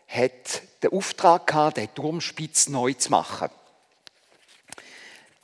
hat 0.07 0.63
den 0.83 0.93
Auftrag 0.93 1.47
gehabt, 1.49 1.77
den 1.77 1.93
Turmspitz 1.93 2.69
neu 2.69 2.93
zu 2.93 3.11
machen. 3.11 3.51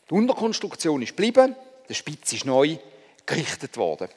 Die 0.08 0.14
Unterkonstruktion 0.14 1.02
ist 1.02 1.10
geblieben, 1.10 1.56
der 1.88 1.94
Spitz 1.94 2.32
ist 2.32 2.44
neu 2.44 2.76
gerichtet 3.26 3.76
worden. 3.76 4.08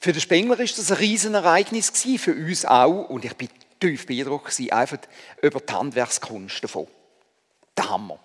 Für 0.00 0.12
den 0.12 0.20
Spengler 0.20 0.58
ist 0.58 0.76
das 0.78 0.90
ein 0.90 0.96
Riesenereignis 0.96 1.92
gewesen, 1.92 2.18
für 2.18 2.34
uns 2.34 2.64
auch, 2.64 3.08
und 3.10 3.24
ich 3.24 3.36
bin 3.36 3.48
tief 3.78 4.06
beeindruckt 4.06 4.58
einfach 4.70 4.98
über 5.40 5.60
die 5.60 5.72
Handwerkskunst 5.72 6.64
davon. 6.64 6.88
Der 7.76 7.90
Hammer. 7.90 8.18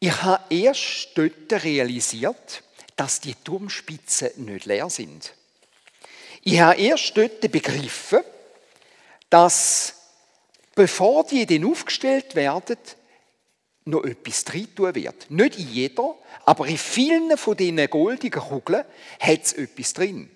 Ich 0.00 0.22
habe 0.22 0.54
erst 0.54 1.10
dort 1.14 1.64
realisiert, 1.64 2.62
dass 2.96 3.20
die 3.20 3.34
Turmspitzen 3.34 4.30
nicht 4.36 4.66
leer 4.66 4.88
sind. 4.90 5.32
Ich 6.42 6.60
habe 6.60 6.80
erst 6.80 7.16
dort 7.16 7.40
begriffen, 7.40 8.20
dass 9.28 9.94
bevor 10.74 11.24
die 11.26 11.44
dann 11.44 11.64
aufgestellt 11.70 12.34
werden, 12.36 12.78
noch 13.84 14.04
etwas 14.04 14.44
drin 14.44 14.72
tun 14.74 14.94
wird. 14.94 15.30
Nicht 15.30 15.58
in 15.58 15.72
jeder, 15.72 16.14
aber 16.44 16.66
in 16.66 16.78
vielen 16.78 17.36
von 17.36 17.56
diesen 17.56 17.88
goldigen 17.90 18.40
Kugeln 18.40 18.84
hat 19.18 19.42
es 19.42 19.54
etwas 19.54 19.94
drin. 19.94 20.30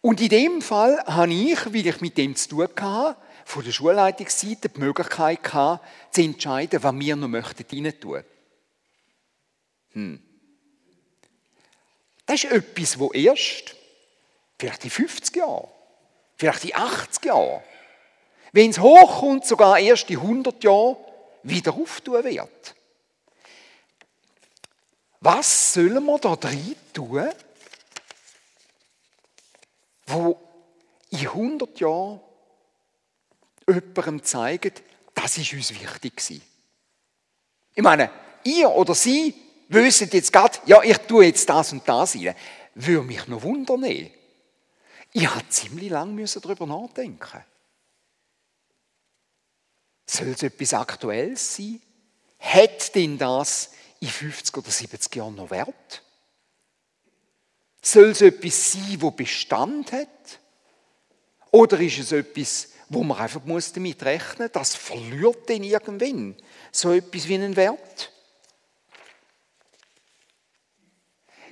Und 0.00 0.20
in 0.20 0.28
dem 0.28 0.62
Fall 0.62 1.02
habe 1.06 1.32
ich, 1.32 1.66
weil 1.66 1.86
ich 1.86 2.00
mit 2.00 2.16
dem 2.16 2.34
zu 2.34 2.48
tun 2.48 2.68
hatte, 2.80 3.16
von 3.48 3.64
der 3.64 3.72
Schulleitungsseite 3.72 4.68
die 4.68 4.78
Möglichkeit 4.78 5.42
gehabt, 5.42 5.82
zu 6.10 6.20
entscheiden, 6.20 6.82
was 6.82 6.94
wir 6.94 7.16
noch 7.16 7.28
möchten 7.28 7.64
rein 7.72 7.98
tun. 7.98 8.22
Hm. 9.92 10.22
Das 12.26 12.44
ist 12.44 12.52
etwas, 12.52 12.98
wo 12.98 13.10
erst, 13.10 13.74
vielleicht 14.58 14.84
in 14.84 14.90
50 14.90 15.34
Jahren, 15.36 15.66
vielleicht 16.36 16.66
in 16.66 16.74
80 16.74 17.24
Jahren, 17.24 17.62
wenn 18.52 18.68
es 18.68 18.80
hochkommt, 18.80 19.46
sogar 19.46 19.78
erst 19.78 20.10
in 20.10 20.18
100 20.18 20.62
Jahren, 20.62 20.96
wieder 21.42 21.72
auftun 21.72 22.22
wird. 22.24 22.74
Was 25.20 25.72
sollen 25.72 26.04
wir 26.04 26.18
da 26.18 26.36
drin 26.36 26.76
tun, 26.92 27.30
wo 30.06 30.38
in 31.08 31.20
100 31.20 31.80
Jahren 31.80 32.27
jemandem 33.74 34.22
zeigt, 34.22 34.82
das 35.14 35.38
ist 35.38 35.52
uns 35.52 35.70
wichtig 35.70 36.16
gewesen. 36.16 36.42
Ich 37.74 37.82
meine, 37.82 38.10
ihr 38.44 38.70
oder 38.70 38.94
sie 38.94 39.34
wissen 39.68 40.08
jetzt 40.12 40.32
gerade, 40.32 40.58
ja, 40.66 40.82
ich 40.82 40.98
tue 40.98 41.26
jetzt 41.26 41.48
das 41.48 41.72
und 41.72 41.88
das 41.88 42.14
rein. 42.14 42.34
Würde 42.74 43.06
mich 43.06 43.26
noch 43.28 43.42
wundern. 43.42 44.10
Ich 45.12 45.28
habe 45.28 45.48
ziemlich 45.48 45.90
lange 45.90 46.24
darüber 46.24 46.66
nachdenken. 46.66 47.44
Soll 50.06 50.28
es 50.28 50.42
etwas 50.42 50.74
Aktuelles 50.74 51.56
sein? 51.56 51.80
Hat 52.38 52.94
denn 52.94 53.18
das 53.18 53.72
in 54.00 54.08
50 54.08 54.56
oder 54.56 54.70
70 54.70 55.16
Jahren 55.16 55.34
noch 55.34 55.50
Wert? 55.50 56.02
Soll 57.82 58.10
es 58.10 58.20
etwas 58.20 58.72
sein, 58.72 58.98
das 58.98 59.16
Bestand 59.16 59.92
hat? 59.92 60.08
Oder 61.50 61.80
ist 61.80 61.98
es 61.98 62.12
etwas, 62.12 62.68
wo 62.88 63.02
man 63.02 63.18
einfach 63.18 63.44
muss 63.44 63.72
damit 63.72 64.02
rechnen 64.02 64.46
muss, 64.46 64.52
das 64.52 64.74
verliert 64.74 65.48
dann 65.48 65.62
irgendwann 65.62 66.36
so 66.72 66.92
etwas 66.92 67.28
wie 67.28 67.34
einen 67.34 67.56
Wert? 67.56 68.12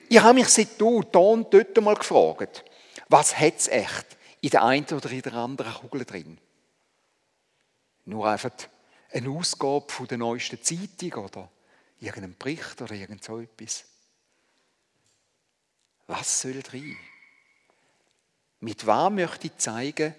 Ich 0.08 0.20
habe 0.20 0.34
mich 0.34 0.48
seitdem 0.48 1.04
da 1.10 1.18
und 1.18 1.52
dort 1.52 1.80
mal 1.80 1.94
gefragt, 1.94 2.64
was 3.08 3.38
hat 3.38 3.56
es 3.56 3.68
echt 3.68 4.06
in 4.40 4.50
der 4.50 4.64
einen 4.64 4.86
oder 4.86 5.10
in 5.10 5.22
der 5.22 5.34
anderen 5.34 5.74
Kugel 5.74 6.04
drin? 6.04 6.38
Nur 8.04 8.28
einfach 8.28 8.52
eine 9.10 9.30
Ausgabe 9.30 9.86
von 9.88 10.06
der 10.06 10.18
neuesten 10.18 10.62
Zeitung 10.62 11.24
oder 11.24 11.50
irgendein 12.00 12.36
Bericht 12.36 12.80
oder 12.80 12.94
irgend 12.94 13.24
so 13.24 13.40
etwas. 13.40 13.84
Was 16.06 16.40
soll 16.40 16.62
drin? 16.62 16.96
Mit 18.60 18.86
was 18.86 19.10
möchte 19.10 19.48
ich 19.48 19.56
zeigen, 19.56 20.14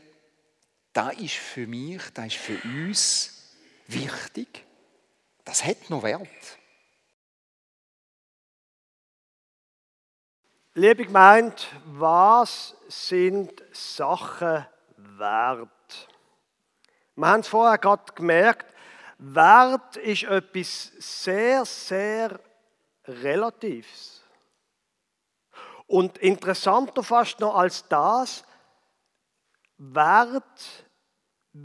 das 0.98 1.13
ist 1.20 1.36
für 1.36 1.68
mich, 1.68 2.01
das 2.16 2.25
ist 2.25 2.38
für 2.38 2.60
uns 2.63 3.54
wichtig. 3.86 4.66
Das 5.46 5.63
hat 5.63 5.92
noch 5.92 6.01
Wert. 6.01 6.27
Liebe 10.74 11.06
Gemeinde, 11.06 11.56
was 11.86 12.75
sind 12.88 13.63
Sachen 13.72 14.66
wert? 14.96 16.10
Wir 17.16 17.27
haben 17.27 17.42
es 17.42 17.48
vorher 17.48 17.77
gerade 17.77 18.12
gemerkt, 18.13 18.66
Wert 19.20 19.98
ist 19.98 20.24
etwas 20.24 20.94
sehr, 20.98 21.63
sehr 21.66 22.39
Relatives. 23.06 24.24
Und 25.86 26.18
interessanter 26.18 27.04
fast 27.04 27.39
noch 27.39 27.54
als 27.54 27.88
das, 27.88 28.44
Wert 29.77 30.87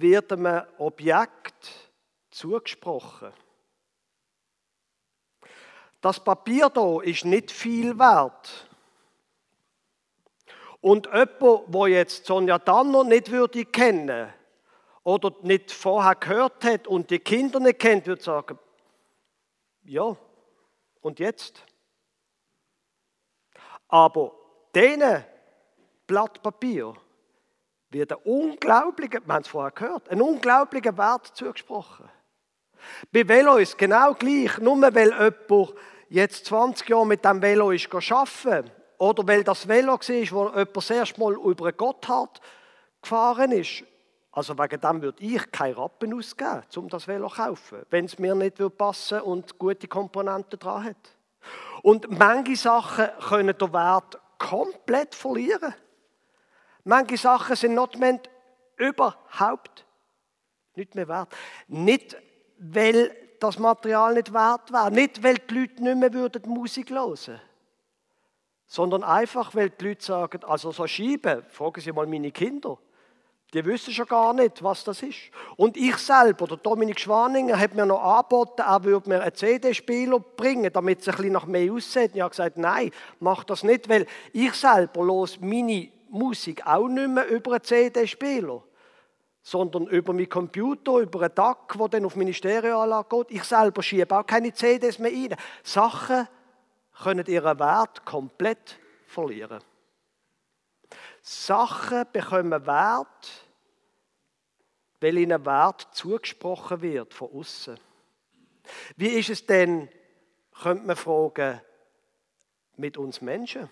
wird 0.01 0.33
einem 0.33 0.63
Objekt 0.79 1.91
zugesprochen. 2.31 3.33
Das 6.01 6.23
Papier 6.23 6.71
hier 6.75 7.03
ist 7.05 7.25
nicht 7.25 7.51
viel 7.51 7.99
wert. 7.99 8.69
Und 10.81 11.07
jemand, 11.07 11.75
der 11.75 11.89
jetzt 11.89 12.27
Sonja 12.27 12.59
Danner 12.59 13.05
nicht 13.05 13.31
würde 13.31 13.65
kennen 13.65 14.33
oder 15.05 15.33
nicht 15.43 15.71
vorher 15.71 16.17
gehört 16.17 16.65
hat 16.65 16.89
und 16.89 17.11
die 17.11 17.21
Kinder 17.21 17.61
nicht 17.61 17.79
kennt, 17.79 18.07
würde 18.07 18.23
sagen, 18.23 18.59
ja, 19.85 20.17
und 21.01 21.19
jetzt? 21.21 21.65
Aber 23.87 24.33
denen 24.75 25.25
Blatt 26.07 26.43
Papier 26.43 26.95
wird 27.93 28.13
ein 28.13 28.19
unglaublicher, 28.25 29.21
wir 29.25 29.35
haben 29.35 29.43
es 29.43 29.49
vorher 29.49 29.71
gehört, 29.71 30.09
ein 30.09 30.21
unglaublicher 30.21 30.97
Wert 30.97 31.29
zugesprochen. 31.35 32.09
Bei 33.13 33.27
Velo 33.27 33.57
ist 33.57 33.79
genau 33.79 34.15
gleich, 34.15 34.59
nur 34.59 34.81
weil 34.83 35.11
jemand 35.11 35.75
jetzt 36.09 36.47
20 36.47 36.89
Jahre 36.89 37.07
mit 37.07 37.25
dem 37.25 37.41
Velo 37.41 37.71
ist 37.71 37.89
arbeiten 37.95 38.71
oder 38.99 39.27
weil 39.27 39.45
das 39.45 39.67
Velo 39.67 39.93
war, 39.93 39.99
wo 39.99 40.49
jemand 40.49 40.77
das 40.77 40.91
erste 40.91 41.21
Mal 41.21 41.35
über 41.35 41.73
Gotthard 41.73 42.41
gefahren 43.01 43.53
ist. 43.53 43.85
Also 44.33 44.57
wegen 44.59 44.81
dem 44.81 45.03
würde 45.03 45.23
ich 45.23 45.51
keine 45.53 45.77
Rappen 45.77 46.15
ausgeben, 46.15 46.63
um 46.77 46.89
das 46.89 47.07
Velo 47.07 47.29
zu 47.29 47.37
kaufen, 47.37 47.83
wenn 47.91 48.07
es 48.07 48.19
mir 48.19 48.35
nicht 48.35 48.57
passen 48.79 49.21
und 49.21 49.59
gute 49.59 49.87
Komponenten 49.87 50.59
dran 50.59 50.85
hat. 50.85 51.17
Und 51.83 52.11
manche 52.19 52.57
Sachen 52.57 53.09
können 53.29 53.57
den 53.57 53.73
Wert 53.73 54.19
komplett 54.39 55.15
verlieren. 55.15 55.75
Manche 56.85 57.17
Sachen 57.17 57.57
sind 57.57 57.75
notwendig 57.75 58.31
überhaupt 58.77 59.87
nicht 60.75 60.95
mehr 60.95 61.09
wert. 61.09 61.35
Nicht, 61.69 62.17
weil 62.59 63.15
das 63.41 63.59
Material 63.59 64.15
nicht 64.15 64.33
wert 64.33 64.73
wäre, 64.73 64.91
nicht, 64.91 65.23
weil 65.23 65.37
die 65.37 65.55
Leute 65.55 65.83
nicht 65.83 65.97
mehr 65.97 66.13
würden 66.13 66.49
Musik 66.49 66.91
hören 66.91 67.41
sondern 68.73 69.05
einfach, 69.05 69.55
weil 69.55 69.69
die 69.69 69.89
Leute 69.89 70.03
sagen, 70.03 70.45
also 70.45 70.73
so 70.73 70.87
Scheiben, 70.87 71.43
fragen 71.51 71.79
Sie 71.83 71.93
mal 71.93 72.07
meine 72.07 72.31
Kinder, 72.31 72.79
die 73.53 73.63
wissen 73.67 73.93
schon 73.93 74.07
gar 74.07 74.33
nicht, 74.33 74.63
was 74.63 74.83
das 74.83 75.03
ist. 75.03 75.31
Und 75.57 75.77
ich 75.77 75.99
selber, 75.99 76.47
der 76.47 76.57
Dominik 76.57 76.99
Schwaninger, 76.99 77.59
hat 77.59 77.75
mir 77.75 77.85
noch 77.85 78.03
angeboten, 78.03 78.63
er 78.63 78.83
würde 78.83 79.11
mir 79.11 79.21
einen 79.21 79.35
CD-Spieler 79.35 80.21
bringen, 80.21 80.73
damit 80.73 81.01
es 81.01 81.09
ein 81.09 81.17
bisschen 81.17 81.33
nach 81.33 81.45
mehr 81.45 81.71
aussieht. 81.71 82.13
Ich 82.15 82.23
habe 82.23 82.31
gesagt, 82.31 82.57
nein, 82.57 82.91
mach 83.21 83.45
das 83.45 83.63
nicht, 83.63 83.91
weil 83.91 84.07
ich 84.33 84.55
selber 84.55 85.05
los 85.05 85.39
meine 85.39 85.91
Musik 86.13 86.67
auch 86.67 86.89
nicht 86.89 87.09
mehr 87.09 87.27
über 87.29 87.53
einen 87.53 87.65
CD-Spieler, 87.65 88.63
sondern 89.43 89.87
über 89.87 90.13
meinen 90.13 90.29
Computer, 90.29 90.99
über 90.99 91.23
einen 91.23 91.35
DAC, 91.35 91.77
der 91.79 91.89
dann 91.89 92.05
auf 92.05 92.17
meine 92.17 92.35
Stereoanlage 92.35 93.25
geht. 93.25 93.31
Ich 93.31 93.45
selber 93.45 93.83
schiebe 93.83 94.17
auch 94.17 94.27
keine 94.27 94.53
CDs 94.53 94.99
mehr 94.99 95.11
rein. 95.11 95.37
Sachen 95.63 96.29
können 97.03 97.27
ihren 97.27 97.59
Wert 97.59 98.05
komplett 98.05 98.79
verlieren. 99.07 99.63
Sachen 101.23 102.05
bekommen 102.13 102.67
Wert, 102.67 103.47
weil 105.01 105.17
ihnen 105.17 105.47
Wert 105.47 105.89
zugesprochen 105.93 106.83
wird 106.83 107.15
von 107.15 107.31
außen. 107.33 107.79
Wie 108.97 109.09
ist 109.09 109.31
es 109.31 109.47
denn, 109.47 109.89
könnte 110.63 110.87
man 110.87 110.97
fragen, 110.97 111.61
mit 112.77 112.99
uns 112.99 113.21
Menschen? 113.21 113.71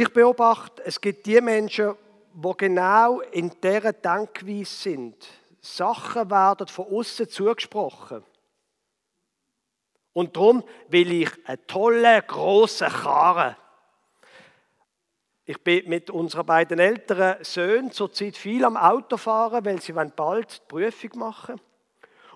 Ich 0.00 0.10
beobachte, 0.14 0.82
es 0.86 0.98
gibt 0.98 1.26
die 1.26 1.42
Menschen, 1.42 1.94
die 2.32 2.52
genau 2.56 3.20
in 3.20 3.50
dieser 3.62 3.92
Denkweise 3.92 4.64
sind. 4.64 5.28
Sachen 5.60 6.30
werden 6.30 6.68
von 6.68 6.86
außen 6.86 7.28
zugesprochen. 7.28 8.24
Und 10.14 10.34
darum 10.34 10.64
will 10.88 11.12
ich 11.12 11.30
einen 11.46 11.66
tollen, 11.66 12.22
grossen 12.26 12.88
Karren. 12.88 13.56
Ich 15.44 15.62
bin 15.62 15.86
mit 15.86 16.08
unseren 16.08 16.46
beiden 16.46 16.78
älteren 16.78 17.44
Söhnen 17.44 17.92
zurzeit 17.92 18.38
viel 18.38 18.64
am 18.64 18.78
Autofahren, 18.78 19.62
weil 19.66 19.82
sie 19.82 19.92
bald 19.92 20.62
die 20.62 20.66
Prüfung 20.66 21.10
machen 21.18 21.60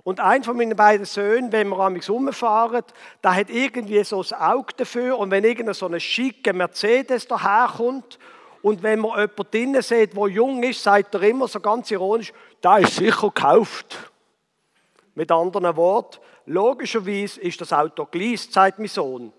Und 0.05 0.21
ein 0.21 0.45
von 0.45 0.59
meinen 0.59 0.77
beiden 0.77 1.07
Söhnen, 1.07 1.51
wenn 1.51 1.71
wir 1.71 1.79
am 1.79 1.97
rumfahren, 1.97 2.85
der 3.23 3.35
hat 3.35 3.49
irgendwie 3.49 4.05
so 4.05 4.23
ein 4.23 4.41
Auge 4.41 4.75
dafür. 4.77 5.19
Und 5.19 5.31
wenn 5.31 5.45
irgendein 5.45 5.75
so 5.75 5.87
ein 5.87 5.99
schicke 5.99 6.53
Mercedes 6.53 7.27
daherkommt 7.27 8.19
und 8.61 8.83
wenn 8.83 9.01
man 9.01 9.13
jemanden 9.13 9.51
drinnen 9.51 9.83
sieht, 9.83 10.15
der 10.15 10.29
jung 10.29 10.63
ist, 10.63 10.83
sagt 10.83 11.15
er 11.15 11.23
immer 11.23 11.49
so 11.49 11.59
ganz 11.59 11.91
ironisch, 11.91 12.35
da 12.61 12.77
ist 12.77 12.97
sicher 12.97 13.31
gekauft. 13.31 14.13
Mit 15.15 15.33
anderen 15.33 15.75
Worten, 15.75 16.19
logischerweise 16.45 17.41
ist 17.41 17.63
das 17.63 17.73
Auto 17.73 18.05
geleast, 18.05 18.53
sagt 18.53 18.79
mein 18.79 18.89
Sohn. 18.89 19.33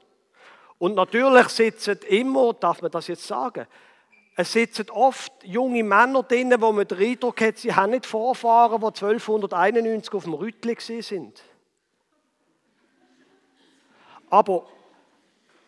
Und 0.80 0.95
natürlich 0.95 1.47
sitzen 1.49 1.99
immer, 2.08 2.54
darf 2.54 2.82
man 2.82 2.89
das 2.89 3.08
jetzt 3.08 3.28
sagen, 3.28 3.67
es 4.38 4.52
sitzen 4.52 4.89
oft 4.89 5.32
junge 5.43 5.84
Männer 5.84 6.24
drin, 6.24 6.54
wo 6.60 6.74
man 6.74 6.86
den 6.86 6.98
Eindruck 6.98 7.39
hat, 7.39 7.58
sie 7.58 7.74
haben 7.74 7.91
nicht 7.91 8.06
Vorfahren, 8.06 8.82
die 8.82 8.88
1291 8.88 10.13
auf 10.13 10.24
dem 10.26 10.34
Rüttli 10.34 10.76
sind. 11.02 11.41
Aber 14.30 14.65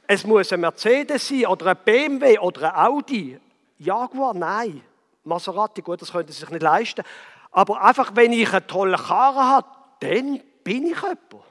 es 0.06 0.26
muss 0.26 0.52
ein 0.52 0.60
Mercedes 0.60 1.30
sein 1.30 1.46
oder 1.46 1.68
ein 1.68 1.78
BMW 1.86 2.40
oder 2.40 2.74
ein 2.74 2.88
Audi. 2.88 3.40
Jaguar, 3.78 4.34
nein. 4.34 4.82
Maserati, 5.24 5.82
gut, 5.82 6.02
das 6.02 6.12
könnte 6.12 6.34
sich 6.34 6.50
nicht 6.50 6.62
leisten. 6.62 7.04
Aber 7.52 7.82
einfach, 7.82 8.12
wenn 8.16 8.34
ich 8.34 8.52
einen 8.52 8.68
tollen 8.68 8.98
Karren 8.98 9.46
habe, 9.46 9.68
dann 10.02 10.42
bin 10.64 10.88
ich 10.88 11.02
jemand. 11.02 11.46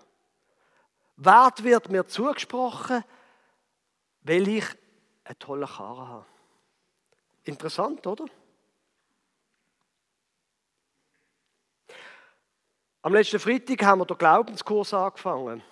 Wert 1.16 1.64
wird 1.64 1.88
mir 1.88 2.06
zugesprochen, 2.06 3.02
weil 4.20 4.48
ich 4.48 4.66
einen 5.24 5.38
tollen 5.38 5.66
Karren 5.66 6.08
habe. 6.08 6.26
Interessant, 7.46 8.04
oder? 8.06 8.26
Am 13.02 13.14
letzten 13.14 13.38
Freitag 13.38 13.84
haben 13.84 14.00
wir 14.00 14.04
den 14.04 14.18
Glaubenskurs 14.18 14.92
angefangen. 14.92 15.62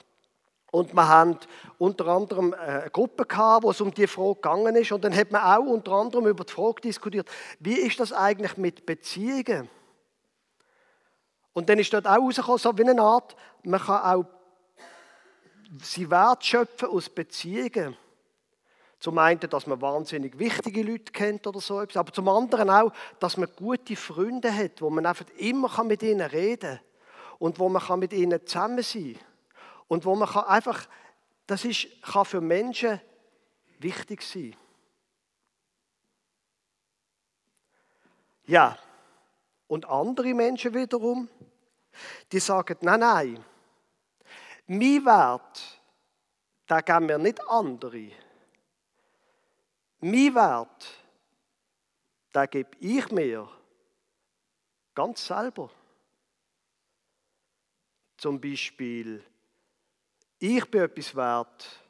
Und 0.70 0.94
wir 0.94 1.08
haben 1.08 1.36
unter 1.78 2.06
anderem 2.06 2.52
äh, 2.52 2.56
eine 2.56 2.90
Gruppe 2.90 3.26
gehabt, 3.26 3.64
wo 3.64 3.70
es 3.70 3.80
um 3.80 3.92
die 3.92 4.06
Frage 4.06 4.36
gegangen 4.36 4.76
ist. 4.76 4.92
Und 4.92 5.02
dann 5.02 5.14
hat 5.14 5.32
man 5.32 5.42
auch 5.42 5.66
unter 5.66 5.92
anderem 5.92 6.28
über 6.28 6.44
die 6.44 6.52
Frage 6.52 6.80
diskutiert, 6.80 7.28
wie 7.58 7.74
ist 7.74 7.98
das 7.98 8.12
eigentlich 8.12 8.56
mit 8.56 8.86
Beziehungen? 8.86 9.68
Und 11.52 11.68
dann 11.68 11.80
ist 11.80 11.92
dort 11.92 12.06
auch 12.06 12.18
rausgekommen, 12.18 12.58
so 12.58 12.78
wie 12.78 12.88
eine 12.88 13.02
Art, 13.02 13.34
man 13.64 13.80
kann 13.80 14.00
auch 14.00 14.24
sie 15.82 16.08
wertschöpfen 16.08 16.88
aus 16.88 17.08
Beziehungen. 17.08 17.96
Zum 19.04 19.18
einen, 19.18 19.38
dass 19.38 19.66
man 19.66 19.82
wahnsinnig 19.82 20.38
wichtige 20.38 20.82
Leute 20.82 21.12
kennt 21.12 21.46
oder 21.46 21.60
so 21.60 21.78
etwas, 21.78 21.98
aber 21.98 22.10
zum 22.10 22.26
anderen 22.26 22.70
auch, 22.70 22.90
dass 23.20 23.36
man 23.36 23.50
gute 23.54 23.96
Freunde 23.96 24.50
hat, 24.50 24.80
wo 24.80 24.88
man 24.88 25.04
einfach 25.04 25.26
immer 25.36 25.84
mit 25.84 26.02
ihnen 26.02 26.22
reden 26.22 26.78
kann 26.78 26.80
und 27.38 27.58
wo 27.58 27.68
man 27.68 27.98
mit 27.98 28.14
ihnen 28.14 28.46
zusammen 28.46 28.82
sein 28.82 29.12
kann. 29.12 29.22
Und 29.88 30.06
wo 30.06 30.14
man 30.16 30.26
einfach, 30.46 30.88
das 31.46 31.66
ist, 31.66 31.86
kann 32.00 32.24
für 32.24 32.40
Menschen 32.40 32.98
wichtig 33.78 34.22
sein. 34.22 34.56
Ja, 38.46 38.78
und 39.68 39.86
andere 39.86 40.32
Menschen 40.32 40.72
wiederum, 40.72 41.28
die 42.32 42.40
sagen, 42.40 42.78
nein, 42.80 43.00
nein, 43.00 43.44
mein 44.66 45.04
Wert, 45.04 45.78
da 46.66 46.80
geben 46.80 47.04
mir 47.04 47.18
nicht 47.18 47.46
andere. 47.50 48.23
Mein 50.06 50.34
Wert, 50.34 50.86
da 52.30 52.44
gebe 52.44 52.76
ich 52.78 53.10
mir 53.10 53.48
ganz 54.94 55.26
selber. 55.26 55.70
Zum 58.18 58.38
Beispiel, 58.38 59.24
ich 60.38 60.70
bin 60.70 60.82
etwas 60.82 61.16
wert, 61.16 61.80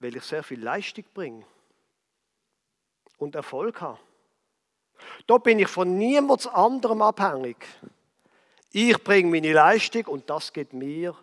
weil 0.00 0.14
ich 0.14 0.22
sehr 0.22 0.42
viel 0.42 0.62
Leistung 0.62 1.04
bringe 1.14 1.46
und 3.16 3.34
Erfolg 3.36 3.80
habe. 3.80 3.98
Da 5.26 5.38
bin 5.38 5.60
ich 5.60 5.68
von 5.68 5.96
niemand 5.96 6.46
anderem 6.46 7.00
abhängig. 7.00 7.56
Ich 8.70 9.02
bringe 9.02 9.30
meine 9.30 9.54
Leistung 9.54 10.04
und 10.08 10.28
das 10.28 10.52
gibt 10.52 10.74
mir 10.74 11.16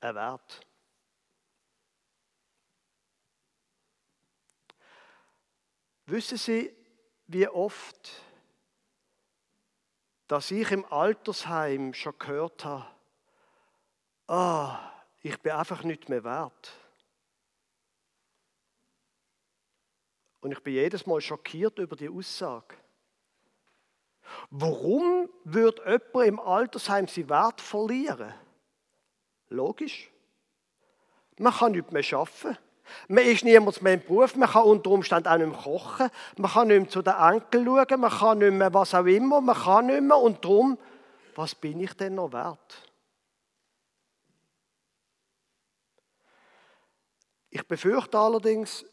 einen 0.00 0.16
Wert. 0.16 0.66
Wissen 6.06 6.38
Sie, 6.38 6.74
wie 7.26 7.48
oft, 7.48 8.10
dass 10.28 10.50
ich 10.50 10.70
im 10.70 10.84
Altersheim 10.92 11.94
schon 11.94 12.18
gehört 12.18 12.64
habe, 12.64 12.86
ah, 14.26 14.90
ich 15.22 15.38
bin 15.40 15.52
einfach 15.52 15.82
nicht 15.82 16.08
mehr 16.08 16.24
wert. 16.24 16.72
Und 20.40 20.52
ich 20.52 20.62
bin 20.62 20.74
jedes 20.74 21.06
Mal 21.06 21.22
schockiert 21.22 21.78
über 21.78 21.96
die 21.96 22.10
Aussage. 22.10 22.76
Warum 24.50 25.30
würde 25.44 25.82
jemand 25.86 26.28
im 26.28 26.40
Altersheim 26.40 27.08
seinen 27.08 27.30
Wert 27.30 27.62
verlieren? 27.62 28.34
Logisch. 29.48 30.10
Man 31.38 31.52
kann 31.52 31.72
nicht 31.72 31.92
mehr 31.92 32.04
arbeiten. 32.12 32.58
Man 33.08 33.24
ist 33.24 33.44
niemals 33.44 33.80
mehr 33.80 33.94
im 33.94 34.02
Beruf, 34.02 34.36
man 34.36 34.48
kann 34.48 34.64
unter 34.64 34.90
Umständen 34.90 35.28
auch 35.28 35.38
nicht 35.38 35.50
mehr 35.50 35.58
kochen, 35.58 36.10
man 36.36 36.50
kann 36.50 36.68
nicht 36.68 36.80
mehr 36.80 36.90
zu 36.90 37.02
den 37.02 37.14
Enkeln 37.14 37.66
schauen, 37.66 38.00
man 38.00 38.10
kann 38.10 38.38
nicht 38.38 38.52
mehr 38.52 38.74
was 38.74 38.94
auch 38.94 39.06
immer, 39.06 39.40
man 39.40 39.56
kann 39.56 39.86
nicht 39.86 40.02
mehr 40.02 40.18
und 40.18 40.44
darum, 40.44 40.78
was 41.34 41.54
bin 41.54 41.80
ich 41.80 41.92
denn 41.94 42.16
noch 42.16 42.32
wert? 42.32 42.82
Ich 47.50 47.66
befürchte 47.66 48.18
allerdings, 48.18 48.84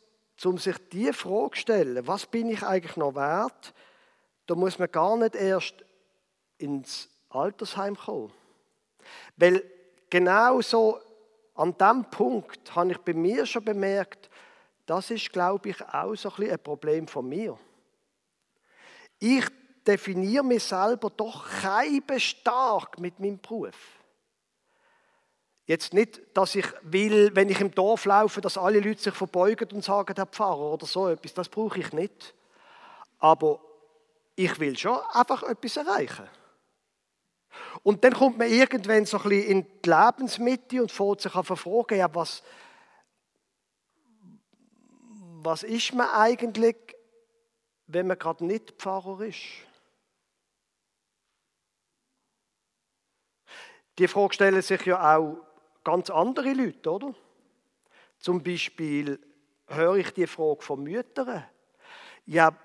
um 0.43 0.57
sich 0.57 0.77
diese 0.91 1.13
Frage 1.13 1.51
zu 1.51 1.61
stellen, 1.61 2.07
was 2.07 2.25
bin 2.25 2.49
ich 2.49 2.63
eigentlich 2.63 2.95
noch 2.95 3.15
wert, 3.15 3.73
da 4.45 4.55
muss 4.55 4.79
man 4.79 4.91
gar 4.91 5.17
nicht 5.17 5.35
erst 5.35 5.75
ins 6.57 7.09
Altersheim 7.29 7.95
kommen. 7.95 8.31
Weil 9.35 9.63
genau 10.09 10.61
so 10.61 10.99
an 11.55 11.77
diesem 11.77 12.05
Punkt 12.05 12.75
habe 12.75 12.91
ich 12.91 12.97
bei 12.99 13.13
mir 13.13 13.45
schon 13.45 13.63
bemerkt, 13.65 14.29
das 14.85 15.11
ist, 15.11 15.31
glaube 15.31 15.69
ich, 15.69 15.81
auch 15.81 16.15
so 16.15 16.29
ein, 16.29 16.35
bisschen 16.35 16.51
ein 16.51 16.63
Problem 16.63 17.07
von 17.07 17.27
mir. 17.27 17.57
Ich 19.19 19.45
definiere 19.85 20.43
mich 20.43 20.63
selber 20.63 21.09
doch 21.09 21.47
kein 21.61 22.03
stark 22.19 22.99
mit 22.99 23.19
meinem 23.19 23.39
Beruf. 23.39 23.75
Jetzt 25.65 25.93
nicht, 25.93 26.21
dass 26.33 26.55
ich 26.55 26.65
will, 26.81 27.33
wenn 27.33 27.49
ich 27.49 27.61
im 27.61 27.71
Dorf 27.71 28.05
laufe, 28.05 28.41
dass 28.41 28.57
alle 28.57 28.79
Leute 28.79 29.01
sich 29.01 29.13
verbeugen 29.13 29.69
und 29.71 29.83
sagen, 29.83 30.13
der 30.15 30.25
Pfarrer 30.25 30.73
oder 30.73 30.85
so 30.85 31.07
etwas. 31.07 31.33
Das 31.33 31.47
brauche 31.47 31.79
ich 31.79 31.93
nicht. 31.93 32.33
Aber 33.19 33.61
ich 34.35 34.59
will 34.59 34.77
schon 34.77 34.99
einfach 35.13 35.43
etwas 35.43 35.77
erreichen. 35.77 36.27
Und 37.83 38.03
dann 38.03 38.13
kommt 38.13 38.37
man 38.37 38.47
irgendwann 38.47 39.05
so 39.05 39.17
ein 39.17 39.23
bisschen 39.23 39.49
in 39.49 39.67
die 39.83 39.89
Lebensmitte 39.89 40.81
und 40.81 40.91
fängt 40.91 41.21
sich 41.21 41.33
an 41.33 41.45
zu 41.45 41.55
fragen, 41.55 41.97
ja, 41.97 42.13
was, 42.13 42.43
was 45.43 45.63
ist 45.63 45.93
man 45.93 46.09
eigentlich, 46.09 46.77
wenn 47.87 48.07
man 48.07 48.19
gerade 48.19 48.45
nicht 48.45 48.73
Pfarrer 48.77 49.21
ist? 49.21 49.39
Die 53.97 54.07
Frage 54.07 54.33
stellen 54.33 54.61
sich 54.61 54.85
ja 54.85 55.17
auch 55.17 55.37
ganz 55.83 56.09
andere 56.09 56.53
Leute, 56.53 56.91
oder? 56.91 57.13
Zum 58.19 58.43
Beispiel 58.43 59.19
höre 59.67 59.95
ich 59.95 60.11
die 60.11 60.27
Frage 60.27 60.61
von 60.61 60.83
Müttern. 60.83 61.43
Ja, 62.25 62.55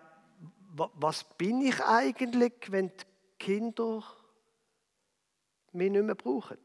was 0.74 1.24
bin 1.24 1.62
ich 1.62 1.82
eigentlich, 1.82 2.52
wenn 2.68 2.88
die 2.88 3.04
Kinder 3.38 4.04
mich 5.76 5.90
nicht 5.90 6.04
mehr 6.04 6.14
brauchen? 6.14 6.58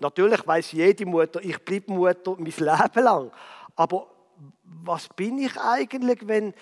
Natürlich 0.00 0.46
weiß 0.46 0.72
jede 0.72 1.06
Mutter, 1.06 1.42
ich 1.42 1.58
bleibe 1.64 1.92
Mutter 1.92 2.36
mein 2.38 2.44
Leben 2.46 3.04
lang. 3.04 3.32
Aber 3.74 4.08
was 4.62 5.08
bin 5.08 5.38
ich 5.38 5.56
eigentlich, 5.58 6.26
wenn 6.26 6.54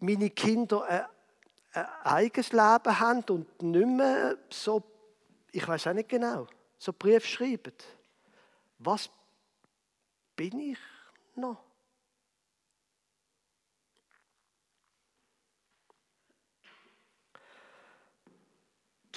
meine 0.00 0.30
Kinder 0.30 0.84
ein, 0.84 1.04
ein 1.74 1.86
eigenes 2.04 2.52
Leben 2.52 3.00
haben 3.00 3.24
und 3.28 3.62
nicht 3.62 3.86
mehr 3.86 4.36
so, 4.50 4.82
ich 5.52 5.66
weiß 5.66 5.86
auch 5.88 5.92
nicht 5.92 6.08
genau, 6.08 6.46
so 6.76 6.92
Brief 6.92 7.24
schreiben? 7.24 7.72
Was 8.78 9.08
bin 10.34 10.58
ich 10.58 10.78
noch? 11.36 11.61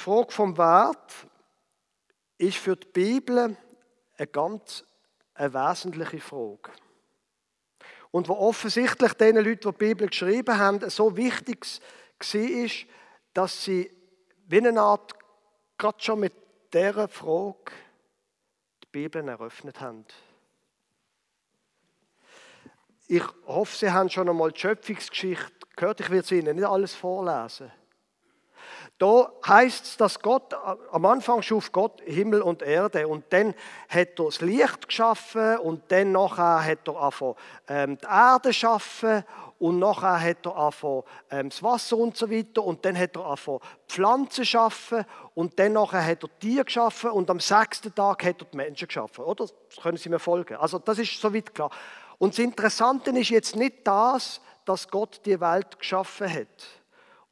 Frage 0.06 0.32
vom 0.34 0.56
Wert 0.56 1.13
ist 2.38 2.58
für 2.58 2.76
die 2.76 2.88
Bibel 2.89 3.58
eine 4.18 4.28
ganz 4.28 4.84
eine 5.34 5.52
wesentliche 5.52 6.20
Frage. 6.20 6.72
Und 8.12 8.30
was 8.30 8.38
offensichtlich 8.38 9.13
den 9.13 9.38
Leuten, 9.38 9.62
die 9.62 9.72
die 9.72 9.72
Bibel 9.72 10.08
geschrieben 10.08 10.60
haben, 10.60 10.88
so 10.91 11.18
wichtig 11.18 11.65
war, 12.20 12.70
dass 13.34 13.63
sie 13.63 13.91
wie 14.46 14.58
eine 14.60 14.80
Art 14.80 15.15
gerade 15.76 16.00
schon 16.00 16.20
mit 16.20 16.34
dieser 16.72 17.08
Frage 17.08 17.72
die 18.84 18.88
Bibel 18.91 19.28
eröffnet 19.28 19.82
haben. 19.82 20.06
Ich 23.08 23.24
hoffe, 23.48 23.76
Sie 23.76 23.91
haben 23.91 24.12
schon 24.12 24.30
einmal 24.30 24.52
die 24.52 24.60
Schöpfungsgeschichte 24.60 25.52
gehört. 25.76 26.00
Ich 26.00 26.12
werde 26.12 26.26
es 26.26 26.32
Ihnen 26.32 26.58
nicht 26.58 26.65
alles 26.65 26.94
vorlesen. 26.94 27.72
Da 28.97 29.29
heißt 29.45 29.86
es, 29.86 29.97
dass 29.97 30.21
Gott, 30.21 30.53
am 30.53 31.05
Anfang 31.05 31.41
schuf 31.41 31.73
Gott 31.73 32.01
Himmel 32.05 32.41
und 32.41 32.62
Erde 32.62 33.10
und 33.10 33.25
dann 33.31 33.53
hat 33.89 34.17
er 34.17 34.25
das 34.25 34.39
Licht 34.39 34.88
geschaffen 34.88 35.58
und 35.58 35.84
dann 35.89 36.13
nachher 36.13 36.63
hat 36.63 36.88
er 36.88 37.36
ähm, 37.67 37.97
die 37.97 38.05
Erde 38.05 38.49
geschaffen 38.49 39.25
und 39.60 39.79
nachher 39.79 40.21
hat 40.21 40.45
er 40.45 40.55
angefangen, 40.55 41.03
ähm, 41.29 41.49
das 41.49 41.62
Wasser 41.62 41.97
und 41.97 42.15
so 42.15 42.31
weiter 42.31 42.63
und 42.63 42.86
dann 42.86 42.97
hat 42.97 43.17
er 43.17 43.25
angefangen, 43.25 43.60
Pflanzen 43.89 44.45
schaffen 44.45 45.03
und 45.34 45.60
dann 45.60 45.73
nachher 45.73 46.05
hat 46.05 46.23
er 46.23 46.39
Tiere 46.39 46.63
geschaffen 46.63 47.10
und 47.10 47.29
am 47.29 47.41
sechsten 47.41 47.93
Tag 47.93 48.23
hat 48.23 48.41
er 48.43 48.47
die 48.49 48.55
Menschen 48.55 48.88
geschaffen. 48.88 49.25
Oder? 49.25 49.45
Das 49.45 49.84
können 49.84 49.97
Sie 49.97 50.08
mir 50.08 50.19
folgen. 50.19 50.55
Also 50.55 50.79
das 50.79 50.99
ist 50.99 51.19
soweit 51.19 51.53
klar. 51.53 51.69
Und 52.17 52.31
das 52.31 52.39
Interessante 52.39 53.12
ist 53.12 53.27
jetzt 53.27 53.58
nicht 53.58 53.86
das, 53.86 54.39
dass 54.63 54.88
Gott 54.88 55.19
die 55.25 55.41
Welt 55.41 55.77
geschaffen 55.77 56.31
hat 56.31 56.47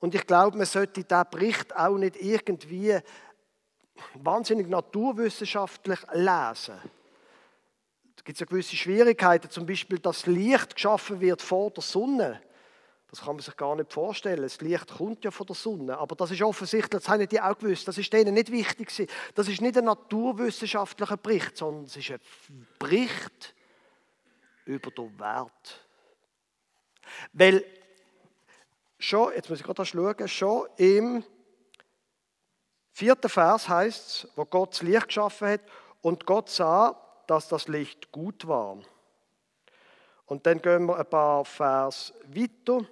und 0.03 0.13
ich 0.13 0.27
glaube, 0.27 0.57
man 0.57 0.65
sollte 0.65 1.01
diesen 1.01 1.23
Bericht 1.31 1.73
auch 1.77 1.97
nicht 1.97 2.17
irgendwie 2.17 2.99
wahnsinnig 4.15 4.67
naturwissenschaftlich 4.67 5.99
lesen. 6.11 6.75
Da 8.17 8.23
gibt 8.25 8.35
es 8.35 8.39
ja 8.41 8.45
gewisse 8.45 8.75
Schwierigkeiten, 8.75 9.49
zum 9.49 9.65
Beispiel, 9.65 9.99
dass 9.99 10.25
Licht 10.25 10.75
geschaffen 10.75 11.21
wird 11.21 11.41
vor 11.41 11.71
der 11.71 11.83
Sonne. 11.83 12.41
Das 13.11 13.21
kann 13.21 13.37
man 13.37 13.43
sich 13.43 13.55
gar 13.55 13.77
nicht 13.77 13.93
vorstellen. 13.93 14.41
Das 14.41 14.59
Licht 14.59 14.89
kommt 14.89 15.23
ja 15.23 15.31
von 15.31 15.47
der 15.47 15.55
Sonne. 15.55 15.97
Aber 15.97 16.17
das 16.17 16.31
ist 16.31 16.41
offensichtlich, 16.41 17.01
das 17.01 17.07
haben 17.07 17.25
die 17.25 17.39
auch 17.39 17.57
gewusst, 17.57 17.87
das 17.87 17.97
ist 17.97 18.11
denen 18.11 18.33
nicht 18.33 18.51
wichtig 18.51 18.89
gewesen. 18.89 19.07
Das 19.35 19.47
ist 19.47 19.61
nicht 19.61 19.77
ein 19.77 19.85
naturwissenschaftlicher 19.85 21.15
Bericht, 21.15 21.55
sondern 21.55 21.85
es 21.85 21.95
ist 21.95 22.11
ein 22.11 22.67
Bericht 22.77 23.55
über 24.65 24.91
den 24.91 25.17
Wert. 25.17 25.87
Weil 27.31 27.63
schon, 29.03 29.33
jetzt 29.33 29.49
muss 29.49 29.59
ich 29.59 29.65
gerade 29.65 29.85
schauen, 29.85 30.27
schon 30.27 30.67
im 30.77 31.23
vierten 32.91 33.29
Vers 33.29 33.67
heißt 33.67 34.07
es, 34.07 34.27
wo 34.35 34.45
Gott 34.45 34.73
das 34.73 34.81
Licht 34.81 35.07
geschaffen 35.07 35.47
hat, 35.49 35.61
und 36.01 36.25
Gott 36.25 36.49
sah, 36.49 36.99
dass 37.27 37.47
das 37.47 37.67
Licht 37.67 38.11
gut 38.11 38.47
war. 38.47 38.77
Und 40.25 40.45
dann 40.45 40.61
gehen 40.61 40.85
wir 40.85 40.97
ein 40.97 41.05
paar 41.05 41.45
Vers 41.45 42.13
weiter 42.27 42.85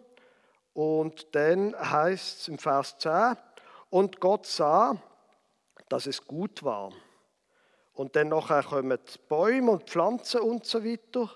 und 0.74 1.36
dann 1.36 1.76
heißt 1.78 2.42
es 2.42 2.48
im 2.48 2.58
Vers 2.58 2.98
10, 2.98 3.36
und 3.90 4.20
Gott 4.20 4.46
sah, 4.46 4.96
dass 5.90 6.08
es 6.08 6.26
gut 6.26 6.64
war. 6.64 6.92
Und 7.94 8.16
dann 8.16 8.30
nachher 8.30 8.64
kommen 8.64 8.98
die 8.98 9.20
Bäume 9.28 9.72
und 9.72 9.90
Pflanzen 9.90 10.42
und 10.42 10.66
so 10.66 10.84
weiter. 10.84 11.30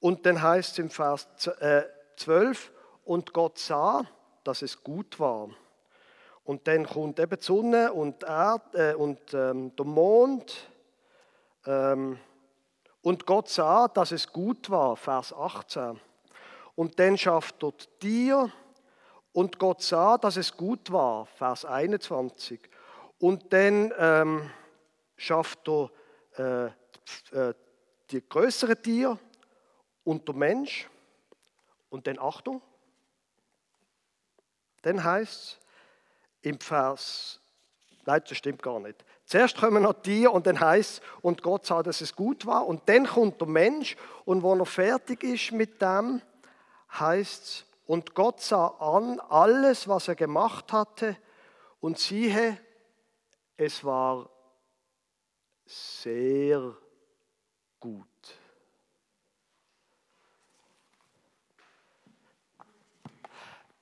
Und 0.00 0.26
dann 0.26 0.42
heißt 0.42 0.72
es 0.72 0.78
im 0.78 0.90
Vers 0.90 1.26
12, 2.16 2.72
und 3.04 3.32
Gott 3.32 3.58
sah, 3.58 4.04
dass 4.44 4.62
es 4.62 4.82
gut 4.82 5.18
war. 5.18 5.48
Und 6.44 6.66
dann 6.66 6.86
kommt 6.86 7.20
eben 7.20 7.38
die 7.38 7.44
Sonne 7.44 7.92
und, 7.92 8.24
Erde, 8.24 8.92
äh, 8.92 8.94
und 8.94 9.32
ähm, 9.32 9.74
der 9.76 9.86
Mond. 9.86 10.70
Ähm, 11.66 12.18
und 13.02 13.26
Gott 13.26 13.48
sah, 13.48 13.88
dass 13.88 14.12
es 14.12 14.26
gut 14.26 14.70
war, 14.70 14.96
Vers 14.96 15.32
18. 15.32 16.00
Und 16.74 16.98
dann 16.98 17.16
schafft 17.16 17.56
dort 17.62 17.88
Tier. 18.00 18.50
Und 19.32 19.58
Gott 19.58 19.82
sah, 19.82 20.18
dass 20.18 20.36
es 20.36 20.56
gut 20.56 20.90
war, 20.92 21.26
Vers 21.26 21.64
21. 21.64 22.60
Und 23.18 23.52
dann 23.52 23.92
ähm, 23.98 24.50
schafft 25.16 25.68
er 25.68 25.90
äh, 26.36 26.66
äh, 27.36 27.54
die 28.10 28.26
größeren 28.28 28.82
Tiere 28.82 29.18
und 30.04 30.26
der 30.26 30.34
Mensch. 30.34 30.88
Und 31.88 32.06
dann 32.06 32.18
Achtung, 32.18 32.60
dann 34.82 35.02
heißt 35.02 35.32
es 35.32 35.58
im 36.42 36.58
Vers, 36.60 37.40
nein, 38.04 38.22
das 38.28 38.36
stimmt 38.36 38.62
gar 38.62 38.80
nicht. 38.80 39.04
Zuerst 39.24 39.56
kommen 39.56 39.82
noch 39.82 39.94
die 39.94 40.26
und 40.26 40.46
dann 40.46 40.60
heißt 40.60 41.00
und 41.22 41.42
Gott 41.42 41.64
sah, 41.66 41.82
dass 41.82 42.00
es 42.00 42.14
gut 42.14 42.44
war. 42.44 42.66
Und 42.66 42.88
dann 42.88 43.06
kommt 43.06 43.40
der 43.40 43.48
Mensch 43.48 43.96
und 44.24 44.42
wo 44.42 44.54
er 44.54 44.66
fertig 44.66 45.22
ist 45.24 45.52
mit 45.52 45.80
dem, 45.80 46.20
heißt 46.98 47.42
es, 47.44 47.66
und 47.86 48.14
Gott 48.14 48.40
sah 48.40 48.68
an 48.78 49.20
alles, 49.20 49.88
was 49.88 50.08
er 50.08 50.14
gemacht 50.14 50.72
hatte, 50.72 51.16
und 51.80 51.98
siehe, 51.98 52.56
es 53.56 53.84
war 53.84 54.30
sehr 55.66 56.76
gut. 57.80 58.06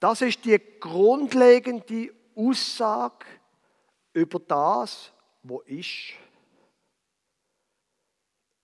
Das 0.00 0.22
ist 0.22 0.44
die 0.46 0.58
grundlegende 0.80 2.14
Aussage 2.34 3.26
über 4.14 4.40
das, 4.40 5.12
wo 5.42 5.60
ist. 5.60 6.14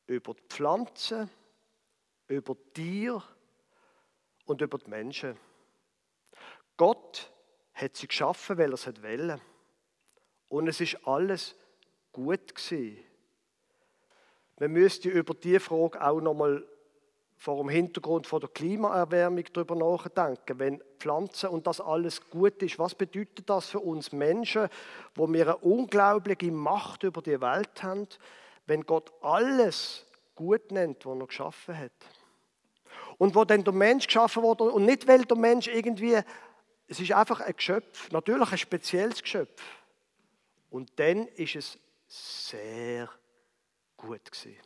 Über 0.06 0.34
die 0.34 0.42
Pflanzen, 0.48 1.28
über 2.28 2.54
die 2.54 2.72
Tiere 2.72 3.22
und 4.46 4.62
über 4.62 4.78
die 4.78 4.88
Menschen. 4.88 5.36
Gott 6.76 7.30
hat 7.74 7.96
sie 7.96 8.08
geschaffen, 8.08 8.56
weil 8.56 8.70
er 8.70 8.74
es 8.74 8.86
wollte. 8.86 9.40
Und 10.48 10.68
es 10.68 10.80
ist 10.80 11.06
alles 11.06 11.54
gut 12.12 12.54
gewesen. 12.54 13.04
Man 14.58 14.72
müsste 14.72 15.10
über 15.10 15.34
diese 15.34 15.60
Frage 15.60 16.02
auch 16.02 16.20
nochmal 16.20 16.66
vor 17.36 17.58
dem 17.58 17.68
Hintergrund 17.68 18.26
von 18.26 18.40
der 18.40 18.48
Klimaerwärmung 18.48 19.44
darüber 19.52 19.76
nachdenken. 19.76 20.58
Wenn 20.58 20.82
Pflanzen 20.98 21.50
und 21.50 21.66
das 21.66 21.80
alles 21.80 22.30
gut 22.30 22.62
ist, 22.62 22.78
was 22.78 22.94
bedeutet 22.94 23.48
das 23.48 23.66
für 23.66 23.80
uns 23.80 24.12
Menschen, 24.12 24.68
wo 25.14 25.30
wir 25.30 25.48
eine 25.48 25.56
unglaubliche 25.58 26.50
Macht 26.50 27.02
über 27.02 27.20
die 27.20 27.40
Welt 27.40 27.82
haben? 27.82 28.08
wenn 28.66 28.84
Gott 28.84 29.12
alles 29.22 30.04
gut 30.34 30.70
nennt, 30.70 31.06
was 31.06 31.18
er 31.18 31.26
geschaffen 31.26 31.78
hat. 31.78 31.92
Und 33.18 33.34
wo 33.34 33.44
dann 33.44 33.64
der 33.64 33.72
Mensch 33.72 34.06
geschaffen 34.06 34.42
wurde 34.42 34.64
und 34.64 34.84
nicht, 34.84 35.08
weil 35.08 35.24
der 35.24 35.36
Mensch 35.36 35.68
irgendwie, 35.68 36.20
es 36.86 37.00
ist 37.00 37.12
einfach 37.12 37.40
ein 37.40 37.56
Geschöpf, 37.56 38.10
natürlich 38.10 38.52
ein 38.52 38.58
spezielles 38.58 39.22
Geschöpf. 39.22 39.62
Und 40.68 40.90
dann 40.96 41.26
ist 41.28 41.56
es 41.56 41.78
sehr 42.06 43.08
gut 43.96 44.30
gewesen. 44.30 44.56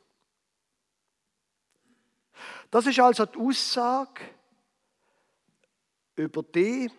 Das 2.70 2.86
ist 2.86 2.98
also 2.98 3.26
die 3.26 3.38
Aussage 3.38 4.22
über 6.16 6.42
dich 6.42 6.90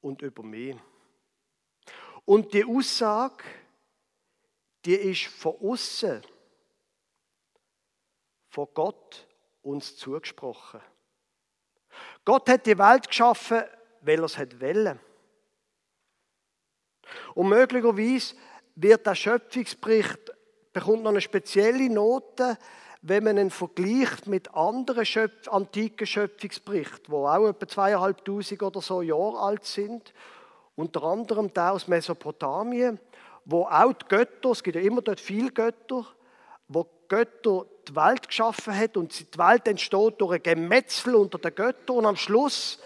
und 0.00 0.22
über 0.22 0.42
mich. 0.42 0.76
Und 2.24 2.52
die 2.52 2.64
Aussage, 2.64 3.44
die 4.84 4.94
ist 4.94 5.26
von 5.26 5.56
außen, 5.60 6.22
von 8.48 8.68
Gott 8.74 9.26
uns 9.62 9.96
zugesprochen. 9.96 10.80
Gott 12.24 12.48
hat 12.48 12.66
die 12.66 12.78
Welt 12.78 13.08
geschaffen, 13.08 13.62
weil 14.02 14.18
er 14.18 14.24
es 14.24 14.38
hat 14.38 14.60
wollen. 14.60 14.98
Und 17.34 17.48
möglicherweise 17.48 18.34
wird 18.76 19.06
der 19.06 19.14
Schöpfungsbericht 19.14 20.32
bekommt 20.72 21.02
noch 21.02 21.10
eine 21.10 21.20
spezielle 21.20 21.90
Note, 21.90 22.56
wenn 23.02 23.24
man 23.24 23.38
ihn 23.38 23.50
vergleicht 23.50 24.26
mit 24.26 24.54
anderen 24.54 25.06
Schöpf 25.06 25.48
antiken 25.48 26.06
Schöpfungsberichten, 26.06 27.06
die 27.08 27.12
auch 27.12 27.48
etwa 27.48 27.66
zweieinhalbtausend 27.66 28.62
oder 28.62 28.82
so 28.82 29.00
Jahre 29.00 29.38
alt 29.38 29.64
sind, 29.64 30.12
unter 30.76 31.02
anderem 31.04 31.52
der 31.52 31.72
aus 31.72 31.88
Mesopotamien, 31.88 32.98
wo 33.44 33.64
auch 33.64 33.92
die 33.92 34.06
Götter, 34.08 34.50
es 34.50 34.62
gibt 34.62 34.76
ja 34.76 34.82
immer 34.82 35.02
dort 35.02 35.20
viele 35.20 35.50
Götter, 35.50 36.06
wo 36.68 36.86
Götter 37.08 37.66
die 37.88 37.96
Welt 37.96 38.28
geschaffen 38.28 38.76
hat 38.76 38.96
und 38.96 39.18
die 39.18 39.38
Welt 39.38 39.66
entsteht 39.66 40.20
durch 40.20 40.34
ein 40.34 40.42
Gemetzel 40.42 41.14
unter 41.14 41.38
den 41.38 41.54
Göttern 41.54 41.96
und 41.96 42.06
am 42.06 42.16
Schluss 42.16 42.78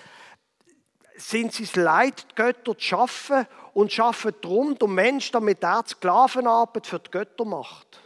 sind 1.17 1.53
sie 1.53 1.65
es 1.65 1.77
leid, 1.77 2.27
die 2.31 2.35
Götter 2.35 2.77
zu 2.77 2.85
schaffen 2.85 3.47
und 3.73 3.93
schaffen 3.93 4.33
darum 4.41 4.79
der 4.79 4.89
Mensch, 4.89 5.31
damit 5.31 5.63
er 5.63 5.85
Sklavenarbeit 5.87 6.87
für 6.87 6.99
die 6.99 7.11
Götter 7.11 7.45
macht. 7.45 8.04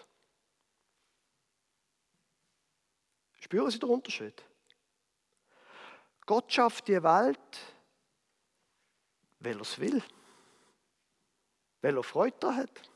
Spüren 3.48 3.70
Sie 3.70 3.78
den 3.78 3.88
Unterschied? 3.88 4.44
Gott 6.26 6.52
schafft 6.52 6.87
die 6.87 7.02
Welt, 7.02 7.58
weil 9.40 9.56
er 9.56 9.62
es 9.62 9.78
will, 9.78 10.02
weil 11.80 11.96
er 11.96 12.02
Freude 12.02 12.37
daran 12.38 12.58
hat. 12.58 12.90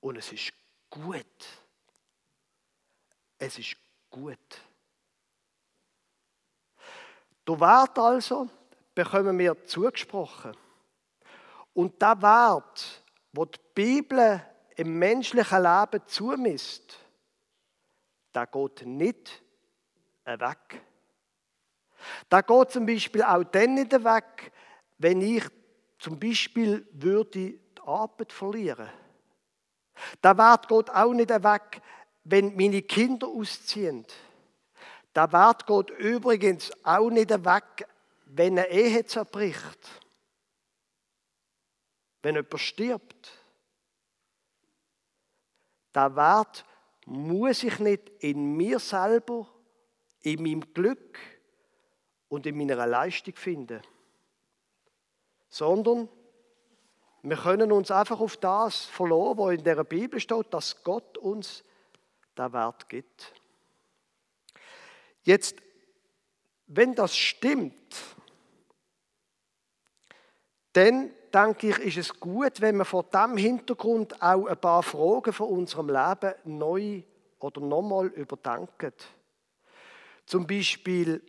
Und 0.00 0.16
es 0.16 0.32
ist 0.32 0.52
gut. 0.90 1.24
Es 3.38 3.56
ist 3.56 3.76
gut. 4.10 4.60
Der 7.46 7.60
Wert 7.60 7.96
also 8.00 8.50
bekommen 8.92 9.38
wir 9.38 9.64
zugesprochen. 9.66 10.56
Und 11.74 12.02
der 12.02 12.20
Wert, 12.20 13.04
wo 13.32 13.44
die 13.44 13.60
Bibel 13.72 14.44
im 14.74 14.98
menschlichen 14.98 15.62
Leben 15.62 16.02
zumisst, 16.08 17.05
der 18.36 18.46
geht 18.46 18.86
nicht 18.86 19.42
weg. 20.26 20.82
Der 22.30 22.42
geht 22.42 22.70
zum 22.70 22.84
Beispiel 22.84 23.22
auch 23.22 23.44
dann 23.44 23.74
nicht 23.74 23.92
weg, 23.92 24.52
wenn 24.98 25.22
ich 25.22 25.44
zum 25.98 26.20
Beispiel 26.20 26.86
würde 26.92 27.30
die 27.30 27.60
Arbeit 27.86 28.32
verlieren. 28.32 28.90
Der 30.22 30.36
Wert 30.36 30.68
geht 30.68 30.90
auch 30.90 31.14
nicht 31.14 31.30
weg, 31.30 31.80
wenn 32.24 32.54
meine 32.54 32.82
Kinder 32.82 33.26
ausziehen. 33.26 34.06
Der 35.14 35.32
Wert 35.32 35.66
geht 35.66 35.88
übrigens 35.98 36.70
auch 36.84 37.08
nicht 37.08 37.30
weg, 37.30 37.88
wenn 38.26 38.58
eine 38.58 38.68
Ehe 38.68 39.06
zerbricht. 39.06 39.88
Wenn 42.20 42.34
jemand 42.34 42.60
stirbt. 42.60 43.30
Der 45.94 46.14
Wert 46.14 46.66
muss 47.06 47.62
ich 47.62 47.78
nicht 47.78 48.10
in 48.18 48.56
mir 48.56 48.78
selber, 48.78 49.48
in 50.20 50.42
meinem 50.42 50.74
Glück 50.74 51.18
und 52.28 52.46
in 52.46 52.56
meiner 52.58 52.84
Leistung 52.86 53.36
finden, 53.36 53.80
sondern 55.48 56.08
wir 57.22 57.36
können 57.36 57.72
uns 57.72 57.90
einfach 57.90 58.20
auf 58.20 58.36
das 58.36 58.84
verlassen, 58.84 59.38
was 59.38 59.54
in 59.54 59.64
der 59.64 59.82
Bibel 59.84 60.20
steht, 60.20 60.52
dass 60.52 60.82
Gott 60.82 61.16
uns 61.18 61.64
den 62.36 62.52
Wert 62.52 62.88
gibt. 62.88 63.32
Jetzt, 65.22 65.56
wenn 66.66 66.94
das 66.94 67.16
stimmt, 67.16 67.96
dann 70.72 71.10
denke 71.32 71.68
ich, 71.68 71.78
ist 71.78 71.96
es 71.96 72.20
gut, 72.20 72.60
wenn 72.60 72.76
wir 72.76 72.84
vor 72.84 73.04
diesem 73.04 73.36
Hintergrund 73.36 74.20
auch 74.22 74.46
ein 74.46 74.60
paar 74.60 74.82
Fragen 74.82 75.32
von 75.32 75.48
unserem 75.48 75.88
Leben 75.88 76.34
neu 76.44 77.02
oder 77.38 77.60
nochmal 77.60 78.06
überdenken. 78.08 78.92
Zum 80.26 80.46
Beispiel, 80.46 81.22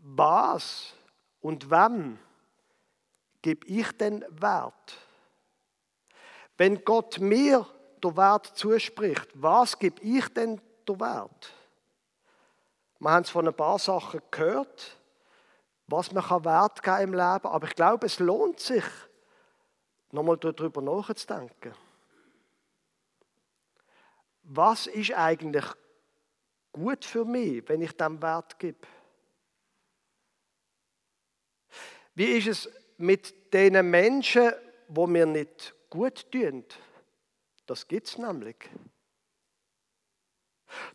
was 0.00 0.94
und 1.40 1.70
wem 1.70 2.18
gebe 3.42 3.66
ich 3.66 3.90
denn 3.98 4.24
Wert? 4.30 4.98
Wenn 6.56 6.84
Gott 6.84 7.18
mir 7.18 7.66
den 8.02 8.16
Wert 8.16 8.46
zuspricht, 8.56 9.28
was 9.34 9.78
gebe 9.78 10.00
ich 10.02 10.28
denn 10.28 10.60
den 10.88 11.00
Wert? 11.00 11.52
Wir 12.98 13.10
haben 13.10 13.22
es 13.24 13.30
von 13.30 13.46
ein 13.46 13.54
paar 13.54 13.78
Sachen 13.78 14.22
gehört 14.30 14.95
was 15.86 16.12
man 16.12 16.24
Wert 16.44 16.82
geben 16.82 17.02
im 17.02 17.12
Leben. 17.12 17.46
Aber 17.46 17.66
ich 17.66 17.74
glaube, 17.74 18.06
es 18.06 18.18
lohnt 18.18 18.60
sich, 18.60 18.84
nochmal 20.10 20.36
darüber 20.36 20.80
nachzudenken. 20.82 21.74
Was 24.42 24.86
ist 24.86 25.12
eigentlich 25.12 25.64
gut 26.72 27.04
für 27.04 27.24
mich, 27.24 27.68
wenn 27.68 27.82
ich 27.82 27.96
dem 27.96 28.20
Wert 28.22 28.58
gebe? 28.58 28.86
Wie 32.14 32.38
ist 32.38 32.46
es 32.46 32.72
mit 32.96 33.52
den 33.52 33.90
Menschen, 33.90 34.52
wo 34.88 35.06
mir 35.06 35.26
nicht 35.26 35.74
gut 35.90 36.30
tun? 36.30 36.64
Das 37.66 37.86
gibt 37.86 38.06
es 38.06 38.18
nämlich. 38.18 38.56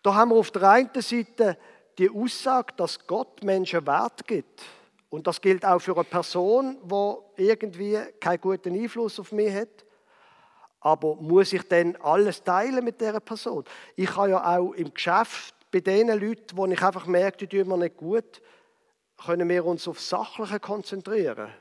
Da 0.02 0.16
haben 0.16 0.32
wir 0.32 0.38
auf 0.38 0.52
der 0.52 0.70
einen 0.70 1.02
Seite 1.02 1.58
die 1.98 2.10
Aussage, 2.10 2.74
dass 2.76 3.06
Gott 3.06 3.44
Menschen 3.44 3.86
Wert 3.86 4.26
gibt. 4.26 4.64
Und 5.12 5.28
das 5.28 5.42
gilt 5.42 5.66
auch 5.66 5.80
für 5.80 5.94
eine 5.94 6.06
Person, 6.06 6.78
die 6.86 7.44
irgendwie 7.44 8.00
keinen 8.22 8.40
guten 8.40 8.74
Einfluss 8.74 9.20
auf 9.20 9.34
mich 9.34 9.54
hat. 9.54 9.86
Aber 10.80 11.16
muss 11.18 11.52
ich 11.52 11.64
denn 11.68 12.02
alles 12.02 12.42
teilen 12.42 12.84
mit 12.84 13.02
dieser 13.02 13.20
Person? 13.20 13.66
Ich 13.98 14.10
kann 14.10 14.30
ja 14.30 14.58
auch 14.58 14.72
im 14.72 14.94
Geschäft 14.94 15.54
bei 15.70 15.82
den 15.82 16.08
Leuten, 16.08 16.56
wo 16.56 16.66
ich 16.66 16.82
einfach 16.82 17.06
merke, 17.08 17.46
die 17.46 17.48
tun 17.48 17.68
mir 17.68 17.78
nicht 17.78 17.98
gut, 17.98 18.42
können 19.18 19.50
wir 19.50 19.66
uns 19.66 19.86
auf 19.86 20.00
Sachliche 20.00 20.62
konzentrieren. 20.62 21.52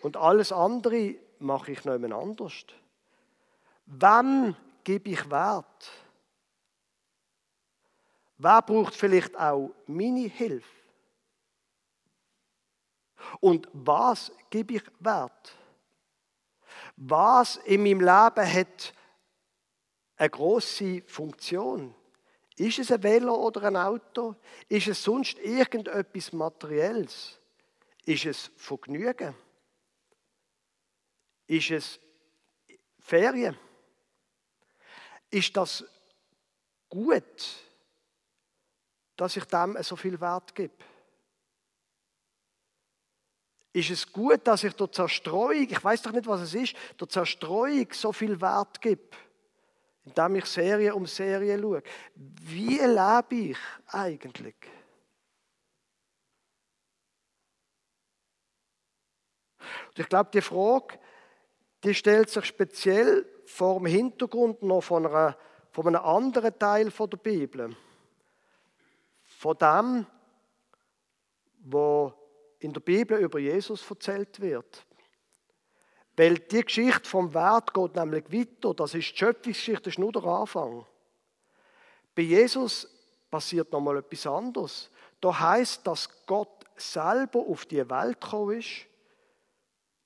Und 0.00 0.16
alles 0.16 0.52
andere 0.52 1.16
mache 1.40 1.72
ich 1.72 1.84
jemand 1.84 2.14
anders. 2.14 2.64
Wem 3.86 4.54
gebe 4.84 5.10
ich 5.10 5.28
Wert? 5.28 5.90
Wer 8.38 8.62
braucht 8.62 8.94
vielleicht 8.94 9.36
auch 9.36 9.72
meine 9.88 10.28
Hilfe? 10.28 10.81
Und 13.40 13.68
was 13.72 14.32
gebe 14.50 14.74
ich 14.74 14.82
Wert? 15.00 15.56
Was 16.96 17.56
in 17.56 17.82
meinem 17.82 18.00
Leben 18.00 18.52
hat 18.52 18.94
eine 20.16 20.30
große 20.30 21.02
Funktion? 21.06 21.94
Ist 22.56 22.78
es 22.78 22.92
ein 22.92 23.02
Velo 23.02 23.34
oder 23.34 23.64
ein 23.64 23.76
Auto? 23.76 24.36
Ist 24.68 24.88
es 24.88 25.02
sonst 25.02 25.38
irgendetwas 25.38 26.32
Materielles? 26.32 27.38
Ist 28.04 28.26
es 28.26 28.50
Vergnügen? 28.56 29.34
Ist 31.46 31.70
es 31.70 32.00
Ferien? 32.98 33.56
Ist 35.30 35.56
das 35.56 35.84
gut, 36.88 37.56
dass 39.16 39.36
ich 39.36 39.44
dem 39.44 39.82
so 39.82 39.96
viel 39.96 40.20
Wert 40.20 40.54
gebe? 40.54 40.74
Ist 43.72 43.90
es 43.90 44.12
gut, 44.12 44.46
dass 44.46 44.64
ich 44.64 44.74
der 44.74 44.92
Zerstreuung, 44.92 45.68
ich 45.68 45.82
weiß 45.82 46.02
doch 46.02 46.12
nicht, 46.12 46.26
was 46.26 46.42
es 46.42 46.54
ist, 46.54 46.74
der 47.00 47.08
Zerstreuung 47.08 47.86
so 47.92 48.12
viel 48.12 48.38
Wert 48.40 48.80
gebe, 48.80 49.16
indem 50.04 50.36
ich 50.36 50.44
Serie 50.44 50.94
um 50.94 51.06
Serie 51.06 51.58
schaue? 51.58 51.82
Wie 52.14 52.78
lebe 52.78 53.34
ich 53.34 53.58
eigentlich? 53.86 54.56
Und 59.88 59.98
ich 59.98 60.08
glaube, 60.08 60.30
die 60.34 60.42
Frage, 60.42 60.98
die 61.82 61.94
stellt 61.94 62.28
sich 62.28 62.44
speziell 62.44 63.26
vor 63.46 63.78
dem 63.78 63.86
Hintergrund 63.86 64.62
noch 64.62 64.82
von, 64.82 65.06
einer, 65.06 65.36
von 65.70 65.86
einem 65.86 66.04
anderen 66.04 66.58
Teil 66.58 66.90
der 66.90 67.16
Bibel. 67.16 67.74
Von 69.24 69.56
dem, 69.58 70.06
wo 71.64 72.12
in 72.62 72.72
der 72.72 72.80
Bibel 72.80 73.18
über 73.18 73.38
Jesus 73.38 73.88
erzählt 73.88 74.40
wird. 74.40 74.86
Weil 76.16 76.38
die 76.38 76.62
Geschichte 76.62 77.08
vom 77.08 77.32
Wert 77.32 77.72
geht 77.72 77.96
nämlich 77.96 78.30
weiter. 78.30 78.74
Das 78.74 78.94
ist 78.94 79.12
die 79.12 79.16
Schöpfungsgeschichte, 79.16 79.82
das 79.82 79.94
ist 79.94 79.98
nur 79.98 80.12
der 80.12 80.24
Anfang. 80.24 80.86
Bei 82.14 82.22
Jesus 82.22 82.86
passiert 83.30 83.72
nochmal 83.72 83.98
etwas 83.98 84.26
anderes. 84.26 84.90
Da 85.20 85.38
heißt, 85.38 85.86
dass 85.86 86.08
Gott 86.26 86.64
selber 86.76 87.40
auf 87.40 87.64
die 87.64 87.88
Welt 87.88 88.20
gekommen 88.20 88.58
ist, 88.58 88.86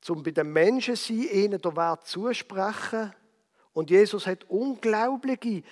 um 0.08 0.22
bei 0.22 0.30
den 0.30 0.52
Menschen 0.52 0.94
sein, 0.94 1.28
ihnen 1.32 1.60
den 1.60 1.76
Wert 1.76 2.06
zusprechen. 2.06 3.12
Und 3.72 3.90
Jesus 3.90 4.26
hat 4.26 4.44
unglaubliche 4.48 5.64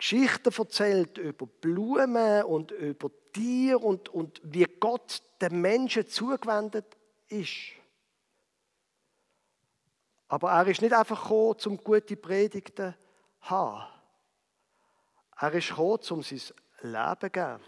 Geschichten 0.00 0.50
erzählt 0.56 1.18
über 1.18 1.46
Blumen 1.46 2.44
und 2.44 2.70
über 2.72 3.10
Tiere 3.32 3.78
und, 3.78 4.08
und 4.08 4.40
wie 4.42 4.64
Gott 4.64 5.22
den 5.40 5.60
Menschen 5.60 6.08
zugewendet 6.08 6.96
ist. 7.28 7.72
Aber 10.28 10.52
er 10.52 10.66
ist 10.68 10.80
nicht 10.80 10.94
einfach 10.94 11.22
gekommen, 11.22 11.56
um 11.66 11.76
gute 11.76 12.16
Predigten 12.16 12.94
zu 12.94 13.50
haben. 13.50 13.92
Er 15.38 15.52
ist 15.52 15.68
gekommen, 15.68 16.00
um 16.10 16.22
sein 16.22 16.40
Leben 16.82 17.20
zu 17.20 17.30
geben. 17.30 17.60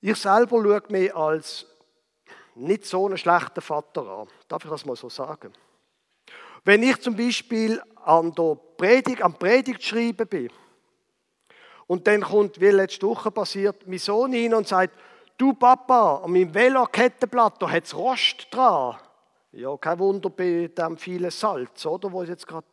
Ich 0.00 0.16
selber 0.16 0.62
schaue 0.62 0.82
mich 0.90 1.14
als 1.16 1.66
nicht 2.54 2.84
so 2.84 3.06
einen 3.06 3.18
schlechten 3.18 3.60
Vater 3.60 4.02
an. 4.02 4.28
Darf 4.46 4.64
ich 4.64 4.70
das 4.70 4.84
mal 4.84 4.94
so 4.94 5.08
sagen? 5.08 5.52
Wenn 6.64 6.82
ich 6.84 7.00
zum 7.00 7.16
Beispiel 7.16 7.82
an 8.06 8.32
der 8.34 8.56
Predigt, 8.76 9.22
am 9.22 9.34
Predigt 9.34 9.82
schreiben 9.82 10.26
bin 10.26 10.50
und 11.86 12.06
dann 12.06 12.22
kommt, 12.22 12.60
wie 12.60 12.70
letzte 12.70 13.06
Woche 13.06 13.30
passiert, 13.30 13.86
mein 13.86 13.98
Sohn 13.98 14.32
hin 14.32 14.54
und 14.54 14.66
sagt, 14.66 14.96
du 15.36 15.54
Papa, 15.54 16.22
an 16.24 16.32
meinem 16.32 16.52
Velo-Kettenblatt, 16.52 17.60
da 17.62 17.70
hat 17.70 17.84
es 17.84 17.94
Rost 17.94 18.48
dran. 18.50 18.96
Ja, 19.52 19.76
kein 19.76 19.98
Wunder 19.98 20.30
bei 20.30 20.68
dem 20.76 20.96
vielen 20.96 21.30
Salz, 21.30 21.86
oder, 21.86 22.12
wo 22.12 22.22
jetzt 22.22 22.46
gerade... 22.46 22.66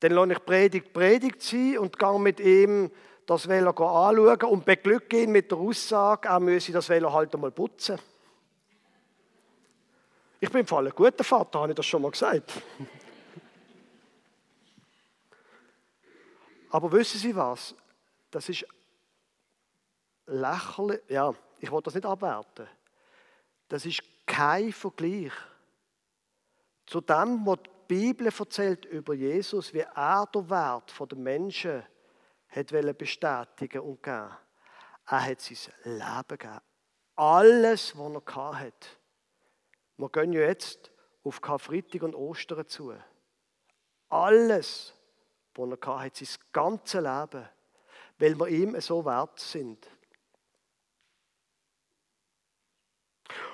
Dann 0.00 0.12
lasse 0.12 0.32
ich 0.32 0.44
Predigt 0.46 0.92
Predigt 0.92 1.42
sein 1.42 1.78
und 1.78 1.98
gehe 1.98 2.18
mit 2.18 2.40
ihm 2.40 2.90
das 3.26 3.46
Velo 3.46 3.70
anschauen 3.70 4.50
und 4.50 4.64
beglücke 4.64 5.22
ihn 5.22 5.32
mit 5.32 5.50
der 5.50 5.58
Aussage, 5.58 6.28
er 6.28 6.40
müsse 6.40 6.72
das 6.72 6.88
Velo 6.88 7.12
halt 7.12 7.34
einmal 7.34 7.50
putzen. 7.50 7.98
Ich 10.40 10.50
bin 10.50 10.62
im 10.62 10.66
Fall 10.66 10.86
ein 10.86 10.94
guter 10.94 11.22
Vater, 11.22 11.60
habe 11.60 11.72
ich 11.72 11.76
das 11.76 11.84
schon 11.84 12.00
mal 12.00 12.10
gesagt. 12.10 12.50
Aber 16.70 16.90
wissen 16.92 17.18
Sie 17.18 17.34
was? 17.34 17.74
Das 18.30 18.48
ist 18.48 18.64
lächerlich. 20.26 21.00
Ja, 21.08 21.34
ich 21.58 21.70
wollte 21.70 21.86
das 21.86 21.94
nicht 21.94 22.06
abwerten. 22.06 22.68
Das 23.68 23.84
ist 23.84 24.02
kein 24.26 24.72
Vergleich 24.72 25.32
zu 26.86 27.00
dem, 27.00 27.44
was 27.44 27.58
die 27.64 27.70
Bibel 27.88 28.28
erzählt 28.28 28.84
über 28.84 29.14
Jesus, 29.14 29.74
wie 29.74 29.84
er 29.94 30.26
den 30.32 30.48
Wert 30.48 30.92
der 30.98 31.18
Menschen 31.18 31.82
hat 32.48 32.98
bestätigen 32.98 33.80
und 33.80 34.02
geben. 34.02 34.30
Er 35.06 35.26
hat 35.26 35.40
sein 35.40 35.74
Leben 35.84 36.38
gegeben. 36.38 36.60
Alles, 37.16 37.96
was 37.96 38.36
er 38.36 38.58
hatte. 38.58 38.88
Wir 39.96 40.08
gehen 40.08 40.32
ja 40.32 40.40
jetzt 40.42 40.90
auf 41.22 41.40
Karfreitag 41.40 42.02
und 42.02 42.14
Ostern 42.14 42.66
zu. 42.66 42.94
Alles, 44.08 44.94
was 45.54 45.78
er 45.80 45.98
hatte, 46.00 46.24
sein 46.24 46.38
ganzes 46.52 47.00
Leben, 47.00 47.48
weil 48.18 48.38
wir 48.38 48.48
ihm 48.48 48.80
so 48.80 49.04
wert 49.04 49.38
sind. 49.38 49.90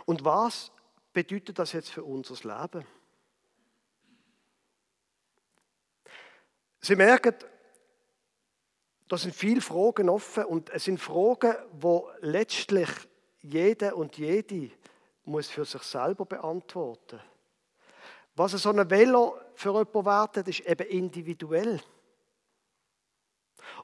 Und 0.04 0.24
was 0.24 0.70
bedeutet 1.12 1.58
das 1.58 1.72
jetzt 1.72 1.90
für 1.90 2.04
unser 2.04 2.34
Leben? 2.34 2.86
Sie 6.80 6.94
merken, 6.94 7.34
da 9.08 9.16
sind 9.16 9.34
viele 9.34 9.60
Fragen 9.60 10.08
offen 10.08 10.44
und 10.44 10.70
es 10.70 10.84
sind 10.84 11.00
Fragen, 11.00 11.54
wo 11.72 12.10
letztlich 12.20 12.88
jeder 13.40 13.96
und 13.96 14.16
jede 14.18 14.70
muss 15.24 15.48
für 15.48 15.64
sich 15.64 15.82
selber 15.82 16.26
beantworten. 16.26 17.20
Was 18.36 18.52
so 18.52 18.70
ein 18.70 18.90
Velo 18.90 19.38
für 19.54 19.70
jemanden 19.70 20.04
wertet, 20.04 20.48
ist 20.48 20.60
eben 20.60 20.86
individuell. 20.88 21.80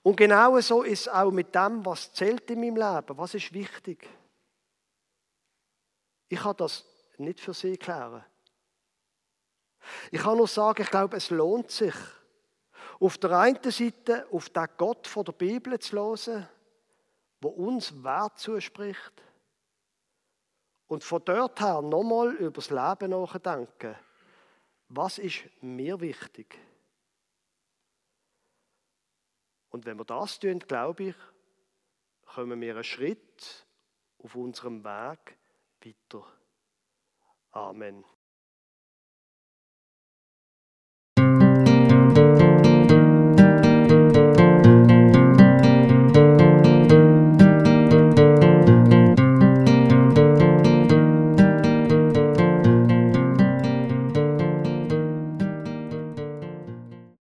Und 0.02 0.16
genau 0.16 0.60
so 0.60 0.82
ist 0.82 1.00
es 1.00 1.08
auch 1.08 1.30
mit 1.30 1.54
dem, 1.54 1.84
was 1.84 2.12
zählt 2.12 2.50
in 2.50 2.60
meinem 2.60 2.76
Leben. 2.76 3.16
Was 3.16 3.34
ist 3.34 3.52
wichtig? 3.52 4.08
Ich 6.28 6.40
kann 6.40 6.56
das 6.56 6.84
nicht 7.16 7.40
für 7.40 7.54
Sie 7.54 7.76
klären. 7.76 8.24
Ich 10.10 10.20
kann 10.20 10.36
nur 10.36 10.46
sagen, 10.46 10.82
ich 10.82 10.90
glaube, 10.90 11.16
es 11.16 11.30
lohnt 11.30 11.70
sich, 11.70 11.94
auf 13.00 13.18
der 13.18 13.32
einen 13.32 13.70
Seite 13.70 14.26
auf 14.30 14.50
den 14.50 14.68
Gott 14.76 15.06
von 15.06 15.24
der 15.24 15.32
Bibel 15.32 15.78
zu 15.78 15.96
hören, 15.96 16.48
wo 17.40 17.48
uns 17.48 18.02
Wert 18.04 18.38
zuspricht. 18.38 19.22
Und 20.86 21.02
von 21.02 21.24
dort 21.24 21.58
her 21.60 21.80
nochmal 21.80 22.34
über 22.34 22.60
das 22.62 22.70
Leben 22.70 23.10
nachdenken. 23.10 23.96
Was 24.94 25.16
ist 25.16 25.48
mir 25.62 25.98
wichtig? 26.02 26.58
Und 29.70 29.86
wenn 29.86 29.96
wir 29.96 30.04
das 30.04 30.38
tun, 30.38 30.58
glaube 30.58 31.04
ich, 31.04 31.14
kommen 32.26 32.60
wir 32.60 32.74
einen 32.74 32.84
Schritt 32.84 33.66
auf 34.18 34.34
unserem 34.34 34.84
Weg 34.84 35.38
weiter. 35.82 36.26
Amen. 37.52 38.04